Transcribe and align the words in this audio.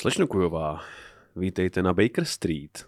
Slečno 0.00 0.26
Kujová, 0.26 0.80
vítejte 1.36 1.82
na 1.82 1.92
Baker 1.92 2.24
Street. 2.24 2.86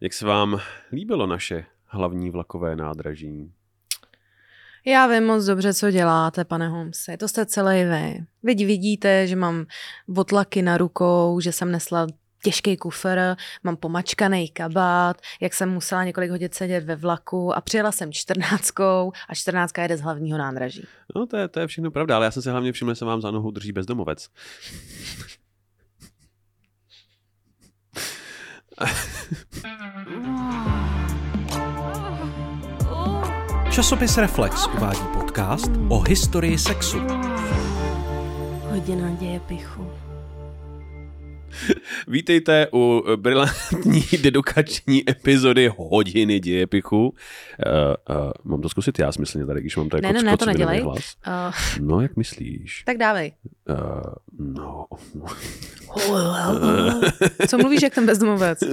Jak 0.00 0.12
se 0.12 0.26
vám 0.26 0.60
líbilo 0.92 1.26
naše 1.26 1.64
hlavní 1.84 2.30
vlakové 2.30 2.76
nádraží? 2.76 3.52
Já 4.86 5.06
vím 5.06 5.26
moc 5.26 5.44
dobře, 5.44 5.74
co 5.74 5.90
děláte, 5.90 6.44
pane 6.44 6.68
Holmesi. 6.68 7.16
To 7.16 7.28
jste 7.28 7.46
celý 7.46 7.84
vy. 7.84 8.24
Vy 8.42 8.54
vidíte, 8.54 9.26
že 9.26 9.36
mám 9.36 9.66
botlaky 10.08 10.62
na 10.62 10.78
rukou, 10.78 11.40
že 11.40 11.52
jsem 11.52 11.72
nesla 11.72 12.06
těžký 12.44 12.76
kufr, 12.76 13.36
mám 13.62 13.76
pomačkaný 13.76 14.48
kabát, 14.48 15.16
jak 15.40 15.54
jsem 15.54 15.70
musela 15.70 16.04
několik 16.04 16.30
hodin 16.30 16.48
sedět 16.52 16.84
ve 16.84 16.96
vlaku 16.96 17.54
a 17.54 17.60
přijela 17.60 17.92
jsem 17.92 18.12
čtrnáctkou 18.12 19.12
a 19.28 19.34
čtrnáctka 19.34 19.82
jede 19.82 19.96
z 19.96 20.00
hlavního 20.00 20.38
nádraží. 20.38 20.84
No 21.16 21.26
to 21.26 21.36
je, 21.36 21.48
to 21.48 21.60
je 21.60 21.66
všechno 21.66 21.90
pravda, 21.90 22.16
ale 22.16 22.24
já 22.24 22.30
jsem 22.30 22.42
se 22.42 22.50
hlavně 22.50 22.72
všiml, 22.72 22.90
že 22.90 22.96
se 22.96 23.04
vám 23.04 23.20
za 23.20 23.30
nohu 23.30 23.50
drží 23.50 23.72
bezdomovec. 23.72 24.28
Časopis 33.70 34.16
Reflex 34.16 34.66
uvádí 34.76 35.00
podcast 35.14 35.70
o 35.88 36.00
historii 36.00 36.58
sexu. 36.58 36.98
Hodina 38.70 39.10
děje 39.10 39.40
pichu. 39.40 40.01
Vítejte 42.08 42.66
u 42.72 43.04
brilantní 43.16 44.04
dedukační 44.22 45.10
epizody 45.10 45.70
Hodiny 45.76 46.40
dějepichu. 46.40 47.08
Uh, 47.08 47.14
uh, 48.16 48.30
mám 48.44 48.60
to 48.60 48.68
zkusit 48.68 48.98
já 48.98 49.12
smyslně 49.12 49.46
tady, 49.46 49.60
když 49.60 49.76
mám 49.76 49.88
to 49.88 49.96
jako 49.96 50.06
Ne, 50.06 50.12
ne, 50.12 50.22
ne, 50.22 50.36
to 50.36 50.46
nedělej. 50.46 50.80
hlas. 50.80 51.16
Uh, 51.26 51.54
No, 51.86 52.00
jak 52.00 52.16
myslíš? 52.16 52.82
tak 52.86 52.96
dávej. 52.96 53.32
Uh, 53.68 53.76
no. 54.38 54.84
Co 57.48 57.58
mluvíš 57.58 57.82
jak 57.82 57.94
ten 57.94 58.06
bezdomovec? 58.06 58.62
Uh, 58.62 58.68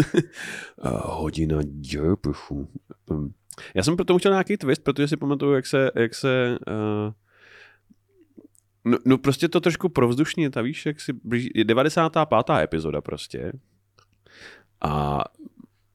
hodina 1.04 1.58
dějepichu. 1.64 2.70
Um, 3.10 3.34
já 3.76 3.84
jsem 3.84 3.96
pro 3.96 4.06
tomu 4.06 4.20
chtěl 4.20 4.32
nějaký 4.32 4.58
twist, 4.58 4.84
protože 4.84 5.08
si 5.08 5.18
pamatuju, 5.18 5.54
jak 5.54 5.66
se, 5.66 5.92
jak 5.96 6.16
se 6.16 6.58
uh, 6.68 7.14
No, 8.86 8.98
no 9.06 9.18
prostě 9.18 9.48
to 9.48 9.60
trošku 9.60 9.90
provzdušně, 9.90 10.50
ta 10.50 10.62
víš, 10.62 10.86
jak 10.86 11.02
si 11.02 11.14
blíží, 11.14 11.50
je 11.56 11.64
95. 11.64 12.40
epizoda 12.50 13.02
prostě. 13.02 13.52
A 14.82 15.24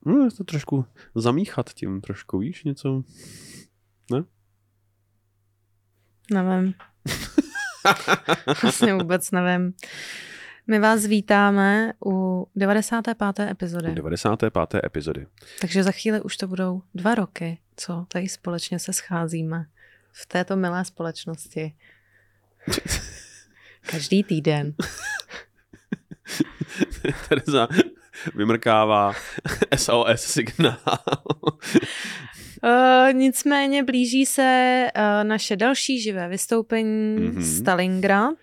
no, 0.07 0.29
to 0.37 0.45
trošku 0.45 0.87
zamíchat 1.15 1.71
tím 1.71 2.01
trošku, 2.01 2.39
víš, 2.39 2.65
něco. 2.65 3.03
Ne? 4.11 4.25
Nevím. 6.31 6.75
Vlastně 8.63 8.95
vůbec 8.95 9.31
nevím. 9.31 9.75
My 10.67 10.79
vás 10.79 11.07
vítáme 11.07 11.93
u 12.07 12.47
95. 12.57 13.41
epizody. 13.41 13.95
95. 13.95 14.85
epizody. 14.85 15.27
Takže 15.61 15.83
za 15.83 15.93
chvíli 15.93 16.21
už 16.21 16.37
to 16.37 16.49
budou 16.49 16.83
dva 16.95 17.15
roky, 17.15 17.59
co 17.77 18.07
tady 18.09 18.29
společně 18.29 18.79
se 18.79 18.93
scházíme 18.93 19.67
v 20.13 20.27
této 20.27 20.57
milé 20.57 20.85
společnosti. 20.85 21.75
Každý 23.91 24.25
týden. 24.25 24.75
Tereza 27.29 27.69
vymrkává 28.35 29.13
SOS 29.77 30.21
signál. 30.21 30.77
Uh, 32.65 33.13
nicméně 33.13 33.83
blíží 33.83 34.27
se 34.27 34.87
uh, 34.97 35.29
naše 35.29 35.57
další 35.57 36.01
živé 36.03 36.29
vystoupení 36.29 37.17
Mhm. 37.21 37.39
mm-hmm. 37.39 37.59
Stalingrad 37.61 38.35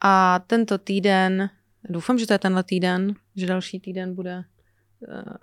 a 0.00 0.38
tento 0.46 0.78
týden, 0.78 1.50
doufám, 1.88 2.18
že 2.18 2.26
to 2.26 2.32
je 2.32 2.38
tenhle 2.38 2.62
týden, 2.64 3.14
že 3.36 3.46
další 3.46 3.80
týden 3.80 4.14
bude 4.14 4.44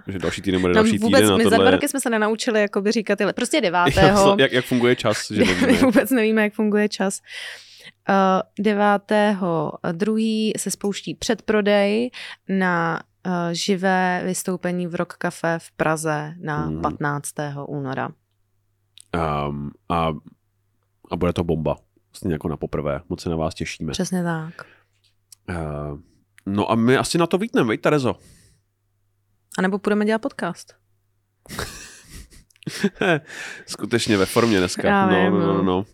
Že 0.07 0.19
další 0.19 0.41
týden 0.41 0.61
bude 0.61 0.73
další 0.73 0.97
vůbec, 0.97 1.21
týden. 1.21 1.37
my 1.37 1.43
za 1.43 1.49
tohle... 1.49 1.65
dva 1.65 1.71
roky 1.71 1.87
jsme 1.87 2.01
se 2.01 2.09
nenaučili 2.09 2.61
jakoby 2.61 2.91
říkat, 2.91 3.15
tyhle- 3.15 3.33
prostě 3.33 3.61
devátého. 3.61 4.35
jak, 4.39 4.51
jak, 4.51 4.65
funguje 4.65 4.95
čas, 4.95 5.31
že 5.31 5.43
my 5.67 5.73
vůbec 5.77 6.09
nevíme, 6.11 6.43
jak 6.43 6.53
funguje 6.53 6.89
čas. 6.89 7.19
Uh, 8.09 8.63
devátého 8.65 9.71
druhý 9.91 10.53
se 10.57 10.71
spouští 10.71 11.15
předprodej 11.15 12.11
na 12.49 13.01
uh, 13.25 13.31
živé 13.51 14.21
vystoupení 14.25 14.87
v 14.87 14.95
Rock 14.95 15.13
Cafe 15.21 15.59
v 15.59 15.71
Praze 15.71 16.33
na 16.41 16.65
Mhm. 16.65 16.81
15. 16.81 17.29
února. 17.67 18.09
Um, 19.47 19.71
a, 19.89 20.07
a 21.11 21.15
bude 21.15 21.33
to 21.33 21.43
bomba. 21.43 21.75
Vlastně 22.11 22.33
jako 22.33 22.47
na 22.47 22.57
poprvé. 22.57 23.01
Moc 23.09 23.21
se 23.21 23.29
na 23.29 23.35
vás 23.35 23.53
těšíme. 23.55 23.91
Přesně 23.91 24.23
tak. 24.23 24.53
Uh, 25.49 25.99
no 26.45 26.71
a 26.71 26.75
my 26.75 26.97
asi 26.97 27.17
na 27.17 27.27
to 27.27 27.37
vítneme, 27.37 27.67
veď 27.67 27.81
Terezo? 27.81 28.15
A 29.57 29.61
nebo 29.61 29.79
půjdeme 29.79 30.05
dělat 30.05 30.21
podcast. 30.21 30.75
Skutečně 33.67 34.17
ve 34.17 34.25
formě 34.25 34.57
dneska. 34.59 34.87
Já 34.87 35.05
no, 35.07 35.15
vím, 35.15 35.39
no, 35.39 35.53
no, 35.53 35.63
no. 35.63 35.85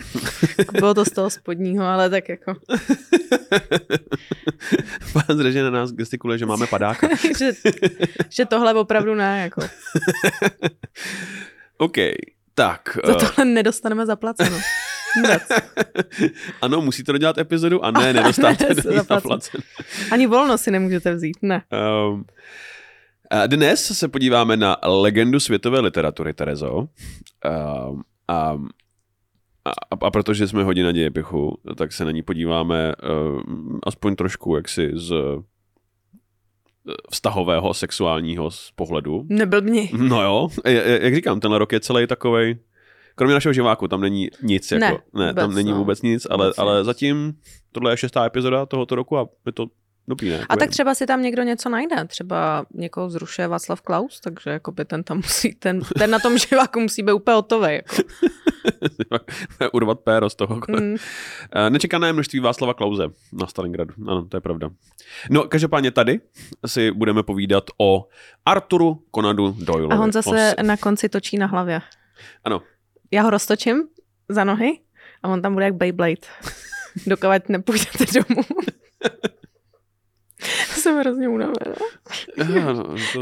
Bylo 0.72 0.94
to 0.94 1.04
z 1.04 1.10
toho 1.10 1.30
spodního, 1.30 1.84
ale 1.84 2.10
tak 2.10 2.28
jako, 2.28 2.54
Pán 5.12 5.36
Zreže 5.36 5.62
na 5.62 5.70
nás 5.70 5.92
gestikuluje, 5.92 6.38
že 6.38 6.46
máme 6.46 6.66
padáka. 6.66 7.08
že, 7.38 7.52
že 8.28 8.46
tohle 8.46 8.74
opravdu 8.74 9.14
ne, 9.14 9.40
jako. 9.42 9.62
OK, 11.78 11.96
tak. 12.54 12.98
Za 13.06 13.12
eh, 13.12 13.14
tohle 13.14 13.44
nedostaneme 13.44 14.06
zaplaceno. 14.06 14.58
Vůbec. 15.16 15.42
ano, 16.62 16.80
musíte 16.80 17.12
dodělat 17.12 17.38
epizodu 17.38 17.84
a 17.84 17.90
ne, 17.90 18.12
nedostáte 18.12 18.68
Ne, 18.68 18.74
do 18.74 18.90
ní 18.90 18.96
zaplacen. 18.96 19.30
zaplacen. 19.30 19.60
Ani 20.10 20.26
volno 20.26 20.58
si 20.58 20.70
nemůžete 20.70 21.14
vzít, 21.14 21.36
ne. 21.42 21.62
Um, 22.10 22.24
a 23.30 23.46
dnes 23.46 23.98
se 23.98 24.08
podíváme 24.08 24.56
na 24.56 24.76
legendu 24.82 25.40
světové 25.40 25.80
literatury, 25.80 26.34
Terezo. 26.34 26.76
Um, 26.76 28.02
a, 28.28 28.56
a, 29.64 29.70
a 30.06 30.10
protože 30.10 30.48
jsme 30.48 30.64
hodina 30.64 30.92
dějepichu, 30.92 31.58
tak 31.76 31.92
se 31.92 32.04
na 32.04 32.10
ní 32.10 32.22
podíváme 32.22 32.92
um, 32.94 33.78
aspoň 33.86 34.16
trošku 34.16 34.56
jaksi 34.56 34.90
z 34.94 35.12
eh, 35.12 35.42
vztahového, 37.10 37.74
sexuálního 37.74 38.50
z 38.50 38.70
pohledu. 38.70 39.26
Neblbni. 39.28 39.90
No 39.96 40.22
jo, 40.22 40.48
jak 41.00 41.14
říkám, 41.14 41.40
tenhle 41.40 41.58
rok 41.58 41.72
je 41.72 41.80
celý 41.80 42.06
takovej, 42.06 42.58
kromě 43.14 43.34
našeho 43.34 43.52
živáku, 43.52 43.88
tam 43.88 44.00
není 44.00 44.30
nic, 44.42 44.70
jako, 44.70 45.02
Ne, 45.14 45.26
ne 45.26 45.34
tam 45.34 45.44
vůbec, 45.44 45.56
není 45.56 45.70
no. 45.70 45.76
vůbec 45.76 46.02
nic, 46.02 46.26
ale, 46.30 46.46
Vůbec 46.46 46.58
ale 46.58 46.84
zatím 46.84 47.34
tohle 47.72 47.92
je 47.92 47.96
šestá 47.96 48.26
epizoda 48.26 48.66
tohoto 48.66 48.94
roku 48.94 49.18
a 49.18 49.28
je 49.46 49.52
to 49.52 49.66
dobrý, 50.08 50.28
ne? 50.30 50.46
A 50.48 50.56
tak 50.56 50.70
třeba 50.70 50.94
si 50.94 51.06
tam 51.06 51.22
někdo 51.22 51.42
něco 51.42 51.68
najde. 51.68 52.04
Třeba 52.04 52.66
někoho 52.74 53.10
zrušuje 53.10 53.48
Václav 53.48 53.80
Klaus, 53.80 54.20
takže 54.20 54.50
jakoby 54.50 54.84
ten 54.84 55.04
tam 55.04 55.16
musí, 55.16 55.54
ten, 55.54 55.80
ten 55.98 56.10
na 56.10 56.18
tom 56.18 56.38
živáku 56.48 56.80
musí 56.80 57.02
být 57.02 57.12
úplně 57.12 57.34
hotový. 57.34 57.74
Jako. 57.74 57.96
urvat 59.72 60.00
péro 60.00 60.30
z 60.30 60.34
toho. 60.34 60.60
Mm. 60.68 60.96
Eh, 61.54 61.70
Nečekané 61.70 62.12
množství 62.12 62.40
Václava 62.40 62.74
Klauze 62.74 63.04
na 63.32 63.46
Stalingradu. 63.46 63.94
Ano, 64.08 64.24
to 64.24 64.36
je 64.36 64.40
pravda. 64.40 64.70
No, 65.30 65.42
každopádně 65.44 65.90
tady 65.90 66.20
si 66.66 66.90
budeme 66.90 67.22
povídat 67.22 67.64
o 67.78 68.08
Arturu 68.46 69.02
Conadu 69.14 69.56
Doyleovi. 69.58 69.92
A 69.94 69.96
Honza 69.96 70.22
se 70.22 70.54
O- 70.58 70.62
na 70.62 70.76
konci 70.76 71.08
točí 71.08 71.38
na 71.38 71.46
hlavě. 71.46 71.80
Ano, 72.44 72.62
Já 73.10 73.22
ho 73.22 73.30
roztočím 73.30 73.82
za 74.28 74.44
nohy 74.44 74.80
a 75.22 75.28
on 75.28 75.42
tam 75.42 75.52
bude 75.52 75.64
jak 75.64 75.74
Beyblade. 75.74 76.14
Dokud 77.06 77.48
nepůjdete 77.48 78.04
domů. 78.14 78.42
Jsem 80.74 80.98
hrozně 80.98 81.28
unavená. 81.28 81.74
Eh, 82.38 82.44
no, 82.74 82.84
to... 83.12 83.20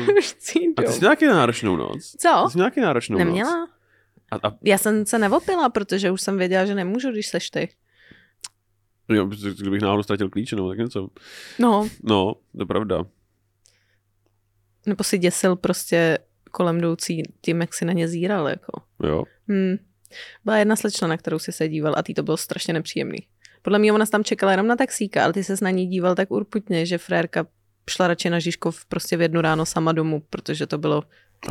A 0.76 0.82
ty 0.82 0.92
jsi 0.92 1.00
nějaký 1.00 1.26
náročnou 1.26 1.76
noc? 1.76 2.16
Co? 2.18 2.42
Ty 2.46 2.52
jsi 2.52 2.58
nějaký 2.58 2.80
náročnou 2.80 3.18
noc? 3.18 3.24
Neměla? 3.26 3.68
A, 4.30 4.48
a 4.48 4.52
Já 4.62 4.78
jsem 4.78 5.06
se 5.06 5.18
neopila, 5.18 5.68
protože 5.68 6.10
už 6.10 6.20
jsem 6.20 6.38
věděla, 6.38 6.64
že 6.64 6.74
nemůžu, 6.74 7.10
když 7.10 7.26
seš 7.26 7.50
ty. 7.50 7.68
jo, 9.08 9.26
kdybych 9.60 9.80
náhodou 9.82 10.02
ztratil 10.02 10.30
klíče, 10.30 10.56
nebo 10.56 10.68
tak 10.68 10.78
něco. 10.78 11.08
No, 11.58 11.88
No, 12.02 12.34
to 12.56 12.62
je 12.62 12.66
pravda. 12.66 13.04
nebo 14.86 15.04
si 15.04 15.18
děsil 15.18 15.56
prostě 15.56 16.18
kolem 16.50 16.78
jdoucí 16.78 17.22
tím, 17.40 17.60
jak 17.60 17.74
si 17.74 17.84
na 17.84 17.92
ně 17.92 18.08
zíral, 18.08 18.48
jako. 18.48 18.82
Jo. 19.04 19.24
Hmm. 19.48 19.76
Byla 20.44 20.56
jedna 20.58 20.76
slečna, 20.76 21.08
na 21.08 21.16
kterou 21.16 21.38
si 21.38 21.52
se 21.52 21.68
díval 21.68 21.94
a 21.96 22.02
tý 22.02 22.14
to 22.14 22.22
bylo 22.22 22.36
strašně 22.36 22.74
nepříjemný. 22.74 23.18
Podle 23.62 23.78
mě 23.78 23.92
ona 23.92 24.06
tam 24.06 24.24
čekala 24.24 24.52
jenom 24.52 24.66
na 24.66 24.76
taxíka, 24.76 25.24
ale 25.24 25.32
ty 25.32 25.44
se 25.44 25.54
na 25.62 25.70
ní 25.70 25.86
díval 25.86 26.14
tak 26.14 26.30
urputně, 26.30 26.86
že 26.86 26.98
frérka 26.98 27.46
šla 27.90 28.08
radši 28.08 28.30
na 28.30 28.38
Žižkov 28.38 28.84
prostě 28.84 29.16
v 29.16 29.20
jednu 29.20 29.40
ráno 29.40 29.66
sama 29.66 29.92
domů, 29.92 30.22
protože 30.30 30.66
to 30.66 30.78
bylo 30.78 31.02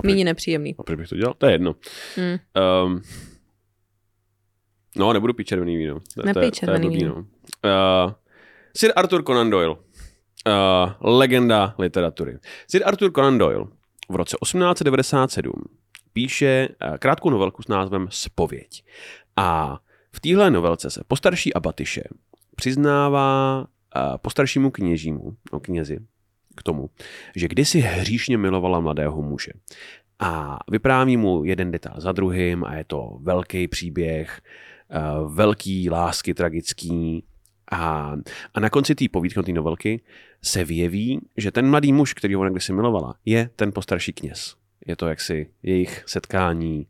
méně 0.03 0.25
nepříjemný. 0.25 0.75
a 0.79 0.83
proč 0.83 0.97
bych 0.99 1.09
to 1.09 1.15
dělal? 1.15 1.33
To 1.37 1.45
je 1.45 1.51
jedno. 1.51 1.75
Hmm. 2.15 2.37
Um, 2.85 3.01
no, 4.95 5.13
nebudu 5.13 5.33
pít 5.33 5.47
červený 5.47 5.77
víno. 5.77 5.99
To, 6.15 6.21
Nepij 6.25 6.33
to, 6.33 6.39
je- 6.45 6.51
červený 6.51 6.87
to 6.87 6.93
je 6.93 6.97
víno. 6.97 7.15
No. 7.15 8.05
Uh, 8.05 8.13
Sir 8.77 8.91
Arthur 8.95 9.23
Conan 9.23 9.49
Doyle. 9.49 9.75
Uh, 10.47 10.91
legenda 11.01 11.75
literatury. 11.79 12.37
Sir 12.67 12.81
Arthur 12.85 13.11
Conan 13.11 13.37
Doyle 13.37 13.65
v 14.09 14.15
roce 14.15 14.37
1897 14.43 15.53
píše 16.13 16.67
uh, 16.91 16.97
krátkou 16.97 17.29
novelku 17.29 17.61
s 17.63 17.67
názvem 17.67 18.07
Spověď. 18.09 18.83
A 19.35 19.79
v 20.11 20.19
téhle 20.19 20.51
novelce 20.51 20.89
se 20.89 21.03
postarší 21.07 21.53
abatyše 21.53 22.03
přiznává 22.55 23.67
postaršímu 24.21 24.71
kněžímu, 24.71 25.37
no 25.53 25.59
knězi, 25.59 25.99
k 26.55 26.63
tomu, 26.63 26.89
že 27.35 27.47
kdysi 27.47 27.79
hříšně 27.79 28.37
milovala 28.37 28.79
mladého 28.79 29.21
muže. 29.21 29.51
A 30.19 30.59
vypráví 30.71 31.17
mu 31.17 31.43
jeden 31.43 31.71
detail 31.71 32.01
za 32.01 32.11
druhým 32.11 32.63
a 32.63 32.75
je 32.75 32.83
to 32.83 33.17
velký 33.21 33.67
příběh, 33.67 34.41
eh, 34.89 34.99
velký 35.27 35.89
lásky 35.89 36.33
tragický. 36.33 37.23
A, 37.71 38.15
a 38.53 38.59
na 38.59 38.69
konci 38.69 38.95
té 38.95 39.05
povídky, 39.11 39.43
té 39.43 39.51
novelky, 39.51 40.01
se 40.41 40.63
vyjeví, 40.63 41.19
že 41.37 41.51
ten 41.51 41.69
mladý 41.69 41.93
muž, 41.93 42.13
který 42.13 42.35
ona 42.35 42.49
kdysi 42.49 42.73
milovala, 42.73 43.15
je 43.25 43.49
ten 43.55 43.71
postarší 43.71 44.13
kněz. 44.13 44.55
Je 44.85 44.95
to 44.95 45.07
jaksi 45.07 45.49
jejich 45.63 46.03
setkání 46.05 46.87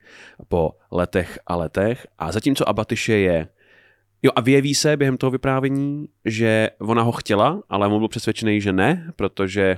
po 0.47 0.71
letech 0.91 1.39
a 1.47 1.55
letech. 1.55 2.07
A 2.19 2.31
zatímco 2.31 2.69
Abatyše 2.69 3.13
je 3.13 3.47
Jo 4.23 4.31
a 4.35 4.41
vyjeví 4.41 4.75
se 4.75 4.97
během 4.97 5.17
toho 5.17 5.31
vyprávění, 5.31 6.09
že 6.25 6.69
ona 6.79 7.01
ho 7.01 7.11
chtěla, 7.11 7.63
ale 7.69 7.87
on 7.87 7.99
byl 7.99 8.07
přesvědčený, 8.07 8.61
že 8.61 8.73
ne, 8.73 9.13
protože 9.15 9.77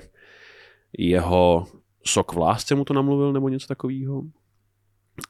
jeho 0.97 1.67
sok 2.05 2.33
v 2.33 2.37
lásce 2.37 2.75
mu 2.75 2.85
to 2.85 2.93
namluvil 2.93 3.33
nebo 3.33 3.49
něco 3.49 3.67
takového. 3.67 4.23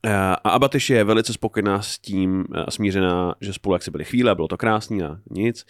Eh, 0.06 0.14
a 0.44 0.50
Abatyš 0.50 0.90
je 0.90 1.04
velice 1.04 1.34
spokojená 1.34 1.82
s 1.82 2.00
tím, 2.00 2.46
eh, 2.56 2.72
smířená, 2.72 3.36
že 3.42 3.54
spolu 3.54 3.76
jak 3.76 3.84
se 3.84 3.92
byli 3.92 4.06
chvíle, 4.06 4.36
bylo 4.36 4.48
to 4.48 4.58
krásný 4.58 5.04
a 5.04 5.18
nic, 5.30 5.66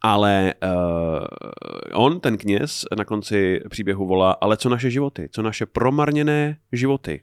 ale 0.00 0.54
uh, 0.62 2.04
on, 2.04 2.20
ten 2.20 2.36
kněz, 2.36 2.84
na 2.96 3.04
konci 3.04 3.60
příběhu 3.70 4.06
volá, 4.06 4.32
ale 4.32 4.56
co 4.56 4.68
naše 4.68 4.90
životy, 4.90 5.28
co 5.32 5.42
naše 5.42 5.66
promarněné 5.66 6.56
životy. 6.72 7.20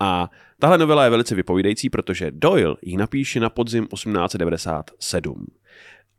A 0.00 0.30
tahle 0.58 0.78
novela 0.78 1.04
je 1.04 1.10
velice 1.10 1.34
vypovídající, 1.34 1.90
protože 1.90 2.30
Doyle 2.30 2.76
ji 2.82 2.96
napíše 2.96 3.40
na 3.40 3.50
podzim 3.50 3.86
1897. 3.86 5.46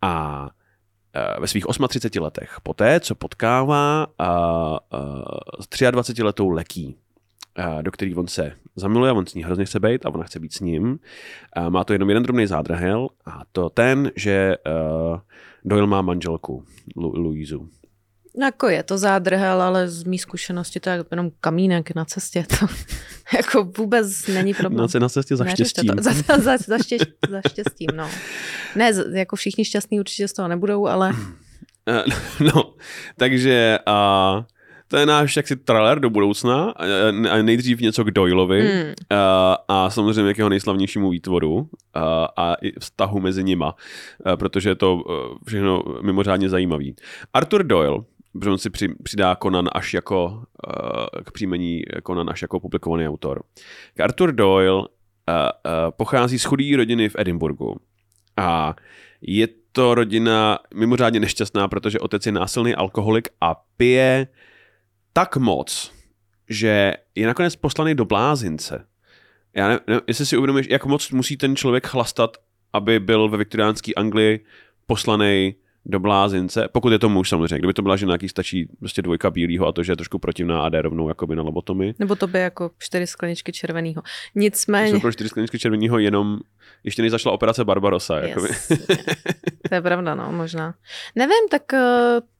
A 0.01 0.47
ve 1.39 1.47
svých 1.47 1.65
38 1.87 2.23
letech, 2.23 2.57
poté, 2.63 2.99
co 2.99 3.15
potkává 3.15 4.03
a, 4.03 4.27
a, 4.27 4.77
23 5.91 6.23
letou 6.23 6.49
Leký, 6.49 6.97
do 7.81 7.91
který 7.91 8.15
on 8.15 8.27
se 8.27 8.51
zamiluje, 8.75 9.11
on 9.11 9.25
s 9.25 9.33
ní 9.33 9.43
hrozně 9.43 9.65
chce 9.65 9.79
být 9.79 10.05
a 10.05 10.09
ona 10.09 10.23
chce 10.23 10.39
být 10.39 10.53
s 10.53 10.59
ním. 10.59 10.99
Má 11.69 11.83
to 11.83 11.93
jenom 11.93 12.09
jeden 12.09 12.23
drobný 12.23 12.47
zádrhel 12.47 13.07
a 13.25 13.41
to 13.51 13.69
ten, 13.69 14.11
že 14.15 14.55
Doyle 15.65 15.87
má 15.87 16.01
manželku, 16.01 16.63
Lu- 16.97 17.15
Louisu. 17.15 17.69
Jako 18.41 18.69
je 18.69 18.83
to 18.83 18.97
zádrhel, 18.97 19.61
ale 19.61 19.87
z 19.87 20.03
mý 20.03 20.19
zkušenosti 20.19 20.79
to 20.79 20.89
je 20.89 21.05
jenom 21.11 21.31
kamínek 21.41 21.95
na 21.95 22.05
cestě. 22.05 22.45
To 22.59 22.65
jako 23.37 23.63
vůbec 23.77 24.27
není 24.27 24.53
problém. 24.53 24.87
Na, 24.93 24.99
na 24.99 25.09
cestě 25.09 25.35
za 25.35 25.45
štěstím. 25.45 25.95
To, 25.95 26.03
za, 26.03 26.13
za, 26.13 26.37
za, 26.37 26.57
za, 26.57 26.77
štěš, 26.77 27.01
za 27.29 27.41
štěstím, 27.49 27.89
no. 27.95 28.09
Ne, 28.75 28.91
jako 29.11 29.35
všichni 29.35 29.65
šťastní 29.65 29.99
určitě 29.99 30.27
z 30.27 30.33
toho 30.33 30.47
nebudou, 30.47 30.87
ale... 30.87 31.13
Eh, 31.87 32.03
no, 32.43 32.73
takže 33.17 33.79
uh, 33.87 34.43
to 34.87 34.97
je 34.97 35.05
náš 35.05 35.37
jaksi 35.37 35.55
trailer 35.55 35.99
do 35.99 36.09
budoucna 36.09 36.73
a 37.31 37.41
nejdřív 37.41 37.79
něco 37.79 38.03
k 38.03 38.11
Doyleovi 38.11 38.61
mm. 38.61 38.93
a, 39.17 39.57
a 39.67 39.89
samozřejmě 39.89 40.33
k 40.33 40.37
jeho 40.37 40.49
nejslavnějšímu 40.49 41.09
výtvoru 41.09 41.69
a, 41.93 42.27
a 42.37 42.53
i 42.53 42.79
vztahu 42.79 43.19
mezi 43.19 43.43
nima, 43.43 43.75
a, 44.25 44.37
protože 44.37 44.69
je 44.69 44.75
to 44.75 45.03
všechno 45.47 45.83
mimořádně 46.01 46.49
zajímavý. 46.49 46.95
Arthur 47.33 47.63
Doyle, 47.63 47.97
protože 48.33 48.49
on 48.51 48.57
si 48.57 48.69
při, 48.69 48.95
přidá 49.03 49.35
Conan 49.35 49.69
až 49.71 49.93
jako 49.93 50.43
k 51.25 51.31
příjmení 51.31 51.83
Conan 52.07 52.29
až 52.29 52.41
jako 52.41 52.59
publikovaný 52.59 53.07
autor. 53.07 53.43
Arthur 53.99 54.31
Doyle 54.31 54.83
a, 55.27 55.47
a, 55.47 55.51
pochází 55.91 56.39
z 56.39 56.43
chudé 56.43 56.77
rodiny 56.77 57.09
v 57.09 57.15
Edinburgu 57.19 57.75
a 58.37 58.75
je 59.21 59.47
to 59.71 59.95
rodina 59.95 60.59
mimořádně 60.73 61.19
nešťastná, 61.19 61.67
protože 61.67 61.99
otec 61.99 62.25
je 62.25 62.31
násilný 62.31 62.75
alkoholik 62.75 63.27
a 63.41 63.55
pije 63.77 64.27
tak 65.17 65.37
moc, 65.37 65.91
že 66.49 66.93
je 67.15 67.27
nakonec 67.27 67.55
poslaný 67.55 67.95
do 67.95 68.05
blázince. 68.05 68.87
Já 69.55 69.67
nevím, 69.67 69.79
ne, 69.87 70.01
jestli 70.07 70.25
si 70.25 70.37
uvědomíš, 70.37 70.67
jak 70.69 70.85
moc 70.85 71.11
musí 71.11 71.37
ten 71.37 71.55
člověk 71.55 71.87
chlastat, 71.87 72.37
aby 72.73 72.99
byl 72.99 73.29
ve 73.29 73.37
viktoriánské 73.37 73.93
Anglii 73.93 74.45
poslaný 74.85 75.55
do 75.85 75.99
blázince, 75.99 76.67
pokud 76.71 76.91
je 76.91 76.99
to 76.99 77.09
muž 77.09 77.29
samozřejmě. 77.29 77.57
Kdyby 77.57 77.73
to 77.73 77.81
byla 77.81 77.95
žena, 77.95 78.13
jaký 78.13 78.29
stačí 78.29 78.69
prostě 78.79 79.01
dvojka 79.01 79.31
bílého 79.31 79.67
a 79.67 79.71
to, 79.71 79.83
že 79.83 79.91
je 79.91 79.95
trošku 79.95 80.19
protivná 80.19 80.61
a 80.61 80.69
jde 80.69 80.81
rovnou 80.81 81.07
jakoby 81.09 81.35
na 81.35 81.43
lobotomy. 81.43 81.93
Nebo 81.99 82.15
to 82.15 82.27
by 82.27 82.39
jako 82.39 82.71
čtyři 82.77 83.07
skleničky 83.07 83.51
červeného. 83.51 84.01
Nicméně... 84.35 84.91
Jsou 84.91 84.99
pro 84.99 85.11
čtyři 85.11 85.29
skleničky 85.29 85.59
červeného 85.59 85.99
jenom 85.99 86.39
ještě 86.83 87.01
než 87.01 87.11
zašla 87.11 87.31
operace 87.31 87.65
Barbarossa. 87.65 88.19
Yes. 88.19 88.67
to 89.69 89.75
je 89.75 89.81
pravda, 89.81 90.15
no, 90.15 90.31
možná. 90.31 90.73
Nevím, 91.15 91.49
tak 91.51 91.61
uh, 91.73 91.79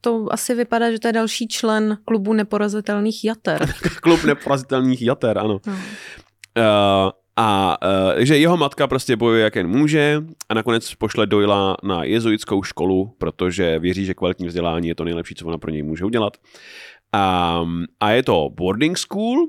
to 0.02 0.28
asi 0.32 0.56
vypadá, 0.56 0.92
že 0.92 1.00
to 1.00 1.08
je 1.08 1.14
další 1.14 1.48
člen 1.48 1.98
klubu 2.06 2.34
neporazitelných 2.34 3.26
jater. 3.26 3.74
Klub 4.02 4.24
neporazitelných 4.24 5.02
jater, 5.02 5.38
ano. 5.38 5.60
No. 5.68 5.74
Uh, 5.74 7.12
a 7.38 7.78
uh, 8.16 8.20
že 8.20 8.38
jeho 8.38 8.58
matka 8.58 8.88
prostě 8.88 9.16
bojuje, 9.16 9.44
jak 9.44 9.56
jen 9.56 9.68
může 9.68 10.24
a 10.50 10.54
nakonec 10.54 10.96
pošle 10.96 11.28
Doyla 11.28 11.78
na 11.84 12.04
jezuitskou 12.04 12.64
školu, 12.64 13.16
protože 13.18 13.80
věří, 13.80 14.06
že 14.06 14.14
kvalitní 14.14 14.48
vzdělání 14.48 14.88
je 14.88 14.96
to 14.96 15.04
nejlepší, 15.04 15.36
co 15.36 15.46
ona 15.46 15.58
pro 15.58 15.72
něj 15.72 15.84
může 15.84 16.06
udělat. 16.06 16.38
Um, 17.62 17.86
a 18.00 18.12
je 18.12 18.24
to 18.24 18.50
boarding 18.54 18.98
school, 18.98 19.38
uh, 19.40 19.48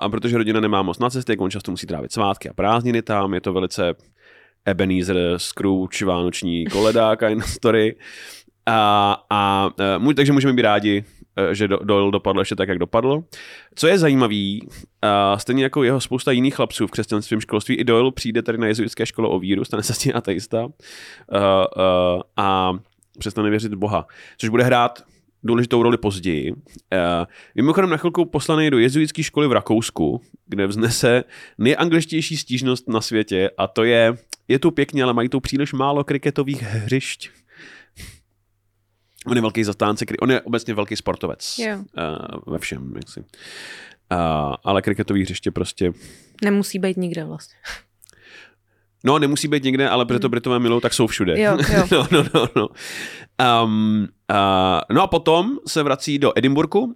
a 0.00 0.08
protože 0.08 0.38
rodina 0.38 0.60
nemá 0.60 0.82
moc 0.82 0.98
na 0.98 1.10
cestě, 1.10 1.36
on 1.36 1.50
často 1.50 1.70
musí 1.70 1.86
trávit 1.86 2.12
svátky 2.12 2.48
a 2.48 2.54
prázdniny 2.54 3.02
tam, 3.02 3.34
je 3.34 3.40
to 3.40 3.52
velice 3.52 3.94
Ebenezer, 4.64 5.16
Scrooge, 5.36 6.04
vánoční 6.04 6.66
koleda 6.66 7.16
kind 7.16 7.42
of 7.42 7.50
story. 7.50 7.96
A, 8.66 9.12
a, 9.30 9.70
a 9.78 10.14
takže 10.16 10.32
můžeme 10.32 10.52
být 10.52 10.62
rádi, 10.62 11.04
že 11.52 11.68
Doyle 11.68 12.10
dopadl 12.10 12.38
ještě 12.38 12.56
tak, 12.56 12.68
jak 12.68 12.78
dopadl. 12.78 13.24
Co 13.74 13.86
je 13.86 13.98
zajímavý, 13.98 14.68
a 15.02 15.38
stejně 15.38 15.62
jako 15.62 15.84
jeho 15.84 16.00
spousta 16.00 16.32
jiných 16.32 16.54
chlapců 16.54 16.86
v 16.86 16.90
křesťanském 16.90 17.40
školství, 17.40 17.74
i 17.74 17.84
Doyle 17.84 18.12
přijde 18.12 18.42
tady 18.42 18.58
na 18.58 18.66
jezuitské 18.66 19.06
škole 19.06 19.28
o 19.28 19.38
víru, 19.38 19.64
stane 19.64 19.82
se 19.82 19.94
s 19.94 19.98
tím 19.98 20.12
ateista 20.14 20.64
uh, 20.64 20.70
uh, 20.70 22.22
a 22.36 22.72
přestane 23.18 23.50
věřit 23.50 23.72
v 23.72 23.76
Boha, 23.76 24.06
což 24.38 24.48
bude 24.48 24.64
hrát 24.64 25.04
důležitou 25.42 25.82
roli 25.82 25.96
později. 25.96 26.52
Uh, 26.52 26.58
mimochodem 27.54 27.90
na 27.90 27.96
chvilku 27.96 28.24
poslaný 28.24 28.70
do 28.70 28.78
jezuitské 28.78 29.22
školy 29.22 29.48
v 29.48 29.52
Rakousku, 29.52 30.20
kde 30.46 30.66
vznese 30.66 31.24
nejangličtější 31.58 32.36
stížnost 32.36 32.88
na 32.88 33.00
světě 33.00 33.50
a 33.58 33.66
to 33.66 33.84
je, 33.84 34.16
je 34.48 34.58
tu 34.58 34.70
pěkně, 34.70 35.04
ale 35.04 35.12
mají 35.12 35.28
tu 35.28 35.40
příliš 35.40 35.72
málo 35.72 36.04
kriketových 36.04 36.62
hřišť. 36.62 37.30
On 39.26 39.36
je 39.36 39.40
velký 39.40 39.64
zastánce, 39.64 40.04
on 40.20 40.30
je 40.30 40.40
obecně 40.40 40.74
velký 40.74 40.96
sportovec 40.96 41.58
jo. 41.58 41.76
Uh, 41.76 42.52
ve 42.52 42.58
všem, 42.58 42.92
jaksi. 42.96 43.20
Uh, 43.20 44.54
ale 44.64 44.82
kriketový 44.82 45.22
hřiště 45.22 45.50
prostě... 45.50 45.92
Nemusí 46.44 46.78
být 46.78 46.96
nikde 46.96 47.24
vlastně. 47.24 47.56
No, 49.04 49.18
nemusí 49.18 49.48
být 49.48 49.64
nikde, 49.64 49.88
ale 49.88 50.06
protože 50.06 50.18
to 50.18 50.26
hmm. 50.26 50.30
Britové 50.30 50.58
milou, 50.58 50.80
tak 50.80 50.94
jsou 50.94 51.06
všude. 51.06 51.40
Jo, 51.40 51.58
jo. 51.74 51.86
no, 51.92 52.06
no, 52.12 52.24
no, 52.34 52.48
no. 52.56 52.68
Um, 53.64 54.08
uh, 54.30 54.36
no 54.92 55.02
a 55.02 55.06
potom 55.06 55.58
se 55.66 55.82
vrací 55.82 56.18
do 56.18 56.32
Edinburgu 56.38 56.80
uh, 56.80 56.92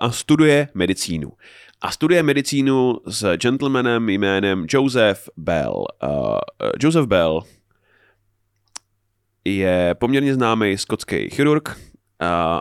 a 0.00 0.10
studuje 0.10 0.68
medicínu. 0.74 1.32
A 1.80 1.90
studuje 1.90 2.22
medicínu 2.22 2.98
s 3.06 3.36
gentlemanem 3.36 4.08
jménem 4.08 4.66
Joseph 4.68 5.28
Bell. 5.36 5.84
Uh, 6.02 6.38
Joseph 6.80 7.06
Bell 7.06 7.42
je 9.44 9.94
poměrně 9.98 10.34
známý 10.34 10.78
skotský 10.78 11.30
chirurg, 11.30 11.76
a, 12.20 12.60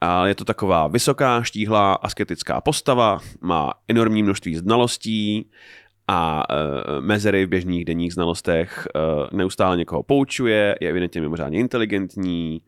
a 0.00 0.26
je 0.26 0.34
to 0.34 0.44
taková 0.44 0.86
vysoká, 0.86 1.42
štíhlá, 1.42 1.94
asketická 1.94 2.60
postava, 2.60 3.18
má 3.40 3.72
enormní 3.88 4.22
množství 4.22 4.56
znalostí 4.56 5.50
a 6.08 6.42
e, 6.50 6.54
mezery 7.00 7.46
v 7.46 7.48
běžných 7.48 7.84
denních 7.84 8.12
znalostech, 8.12 8.88
e, 8.94 9.36
neustále 9.36 9.76
někoho 9.76 10.02
poučuje, 10.02 10.76
je 10.80 10.90
evidentně 10.90 11.20
mimořádně 11.20 11.58
inteligentní, 11.58 12.62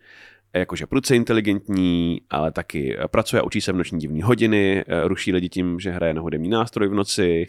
jakože 0.54 0.86
pruce 0.86 1.16
inteligentní, 1.16 2.20
ale 2.30 2.52
taky 2.52 2.96
pracuje 3.10 3.42
učí 3.42 3.60
se 3.60 3.72
v 3.72 3.76
noční 3.76 3.98
divní 3.98 4.22
hodiny, 4.22 4.84
e, 4.86 5.08
ruší 5.08 5.32
lidi 5.32 5.48
tím, 5.48 5.80
že 5.80 5.90
hraje 5.90 6.14
na 6.14 6.22
hudební 6.22 6.48
nástroj 6.48 6.88
v 6.88 6.94
noci. 6.94 7.46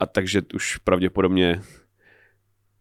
A 0.00 0.06
takže 0.06 0.42
už 0.54 0.76
pravděpodobně 0.76 1.60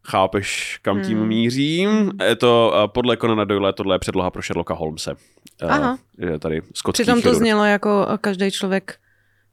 chápeš, 0.09 0.79
kam 0.81 1.01
tím 1.01 1.17
hmm. 1.17 1.27
mířím. 1.27 2.11
Je 2.23 2.35
to 2.35 2.73
podle 2.93 3.17
Conana 3.17 3.43
Doyle, 3.43 3.73
tohle 3.73 3.95
je 3.95 3.99
předloha 3.99 4.31
pro 4.31 4.41
Sherlocka 4.41 4.73
Holmese. 4.73 5.15
Aha. 5.61 5.97
Je 6.17 6.39
tady 6.39 6.61
skotský 6.73 7.03
Přitom 7.03 7.19
chirurg. 7.19 7.35
to 7.35 7.39
znělo 7.39 7.65
jako 7.65 8.07
každý 8.21 8.51
člověk, 8.51 8.95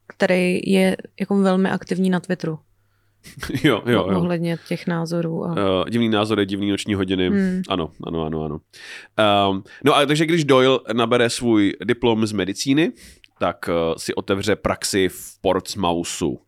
který 0.07 0.61
je 0.67 0.97
jako 1.21 1.39
velmi 1.39 1.71
aktivní 1.71 2.11
na 2.11 2.21
Twitteru. 2.21 2.59
jo, 3.65 3.83
jo, 3.87 4.07
jo. 4.11 4.19
Ohledně 4.19 4.59
těch 4.69 4.87
názorů. 4.87 5.45
A... 5.45 5.49
Uh, 5.49 5.85
divný 5.89 6.09
názory, 6.09 6.47
divný 6.47 6.71
noční 6.71 6.95
hodiny. 6.95 7.29
Hmm. 7.29 7.63
Ano, 7.69 7.91
ano, 8.07 8.25
ano, 8.25 8.45
ano. 8.45 8.61
Um, 9.51 9.65
no 9.85 9.97
a 9.97 10.07
takže 10.07 10.27
když 10.27 10.45
Doyle 10.45 10.79
nabere 10.93 11.31
svůj 11.31 11.73
diplom 11.85 12.27
z 12.27 12.33
medicíny, 12.33 12.93
tak 13.39 13.69
uh, 13.69 13.95
si 13.97 14.15
otevře 14.15 14.57
praxi 14.57 15.09
v 15.09 15.41
Portsmouthu. 15.41 16.41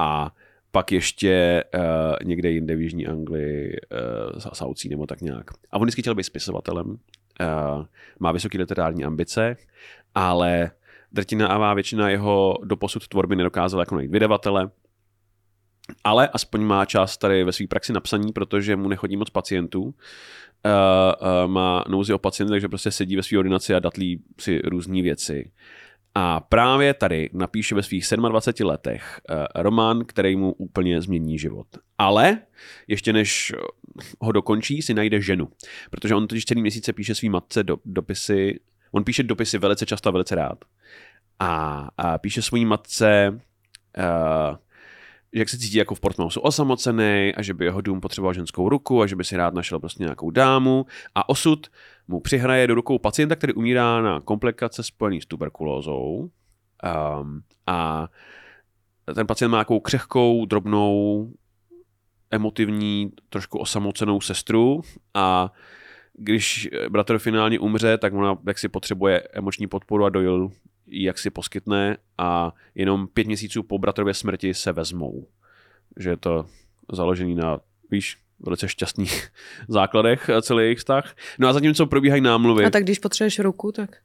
A 0.00 0.30
pak 0.74 0.92
ještě 0.92 1.64
uh, 1.74 1.80
někde 2.24 2.50
jinde 2.50 2.76
v 2.76 2.80
Jižní 2.80 3.06
Anglii, 3.06 3.76
uh, 4.32 4.38
Saucí 4.52 4.88
nebo 4.88 5.06
tak 5.06 5.20
nějak. 5.20 5.50
A 5.70 5.76
on 5.76 5.82
vždycky 5.82 6.02
chtěl 6.02 6.14
být 6.14 6.22
spisovatelem 6.22 6.86
uh, 6.90 6.96
má 8.18 8.32
vysoké 8.32 8.58
literární 8.58 9.04
ambice, 9.04 9.56
ale 10.14 10.70
drtiná 11.12 11.74
většina 11.74 12.10
jeho 12.10 12.54
doposud 12.64 13.08
tvorby 13.08 13.36
nedokázala 13.36 13.82
jako 13.82 13.94
najít 13.94 14.10
vydavatele, 14.10 14.70
ale 16.04 16.28
aspoň 16.28 16.60
má 16.62 16.84
čas 16.84 17.18
tady 17.18 17.44
ve 17.44 17.52
své 17.52 17.66
praxi 17.66 17.92
napsaní, 17.92 18.32
protože 18.32 18.76
mu 18.76 18.88
nechodí 18.88 19.16
moc 19.16 19.30
pacientů. 19.30 19.82
Uh, 19.82 19.92
uh, 19.92 21.50
má 21.50 21.84
nouzi 21.88 22.12
o 22.12 22.18
pacienty, 22.18 22.50
takže 22.50 22.68
prostě 22.68 22.90
sedí 22.90 23.16
ve 23.16 23.22
své 23.22 23.38
ordinaci 23.38 23.74
a 23.74 23.78
datlí 23.78 24.22
si 24.40 24.60
různé 24.64 25.02
věci. 25.02 25.50
A 26.14 26.40
právě 26.40 26.94
tady 26.94 27.30
napíše 27.32 27.74
ve 27.74 27.82
svých 27.82 28.04
27 28.28 28.68
letech 28.68 29.20
uh, 29.30 29.36
román, 29.54 30.04
který 30.04 30.36
mu 30.36 30.52
úplně 30.52 31.02
změní 31.02 31.38
život. 31.38 31.66
Ale 31.98 32.38
ještě 32.88 33.12
než 33.12 33.52
ho 34.20 34.32
dokončí, 34.32 34.82
si 34.82 34.94
najde 34.94 35.20
ženu. 35.20 35.48
Protože 35.90 36.14
on 36.14 36.26
totiž 36.26 36.44
celý 36.44 36.60
měsíce 36.60 36.92
píše 36.92 37.14
svý 37.14 37.28
matce 37.28 37.62
do, 37.62 37.76
dopisy, 37.84 38.60
on 38.92 39.04
píše 39.04 39.22
dopisy 39.22 39.58
velice 39.58 39.86
často 39.86 40.08
a 40.08 40.12
velice 40.12 40.34
rád. 40.34 40.64
A, 41.38 41.88
a 41.96 42.18
píše 42.18 42.42
svojí 42.42 42.64
matce, 42.64 43.40
uh, 43.98 44.56
jak 45.34 45.48
se 45.48 45.58
cítí 45.58 45.78
jako 45.78 45.94
v 45.94 46.00
Portmousu 46.00 46.40
osamocený 46.40 47.32
a 47.36 47.42
že 47.42 47.54
by 47.54 47.64
jeho 47.64 47.80
dům 47.80 48.00
potřeboval 48.00 48.34
ženskou 48.34 48.68
ruku 48.68 49.02
a 49.02 49.06
že 49.06 49.16
by 49.16 49.24
si 49.24 49.36
rád 49.36 49.54
našel 49.54 49.80
prostě 49.80 50.02
nějakou 50.02 50.30
dámu. 50.30 50.86
A 51.14 51.28
osud 51.28 51.66
mu 52.08 52.20
přihraje 52.20 52.66
do 52.66 52.74
rukou 52.74 52.98
pacienta, 52.98 53.36
který 53.36 53.52
umírá 53.52 54.02
na 54.02 54.20
komplikace 54.20 54.82
spojený 54.82 55.20
s 55.20 55.26
tuberkulózou. 55.26 56.30
Um, 57.20 57.42
a 57.66 58.08
ten 59.14 59.26
pacient 59.26 59.50
má 59.50 59.56
nějakou 59.56 59.80
křehkou, 59.80 60.46
drobnou, 60.46 61.32
emotivní, 62.30 63.12
trošku 63.28 63.58
osamocenou 63.58 64.20
sestru. 64.20 64.80
A 65.14 65.52
když 66.12 66.68
bratr 66.88 67.18
finálně 67.18 67.58
umře, 67.58 67.98
tak 67.98 68.14
ona 68.14 68.38
jak 68.46 68.58
si 68.58 68.68
potřebuje 68.68 69.28
emoční 69.32 69.66
podporu 69.66 70.04
a 70.04 70.10
dojil 70.10 70.50
jak 70.86 71.18
si 71.18 71.30
poskytne 71.30 71.96
a 72.18 72.52
jenom 72.74 73.06
pět 73.06 73.26
měsíců 73.26 73.62
po 73.62 73.78
bratrově 73.78 74.14
smrti 74.14 74.54
se 74.54 74.72
vezmou. 74.72 75.28
Že 75.96 76.10
je 76.10 76.16
to 76.16 76.46
založený 76.92 77.34
na, 77.34 77.60
víš, 77.90 78.18
velice 78.40 78.68
šťastných 78.68 79.28
základech 79.68 80.30
celý 80.42 80.64
jejich 80.64 80.78
vztah. 80.78 81.16
No 81.38 81.48
a 81.48 81.52
zatímco 81.52 81.86
probíhají 81.86 82.20
námluvy. 82.22 82.64
A 82.64 82.70
tak 82.70 82.82
když 82.82 82.98
potřebuješ 82.98 83.38
ruku, 83.38 83.72
tak... 83.72 83.96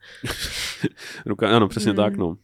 Ruka, 1.26 1.56
ano, 1.56 1.68
přesně 1.68 1.90
mm. 1.90 1.96
tak, 1.96 2.16
no. 2.16 2.36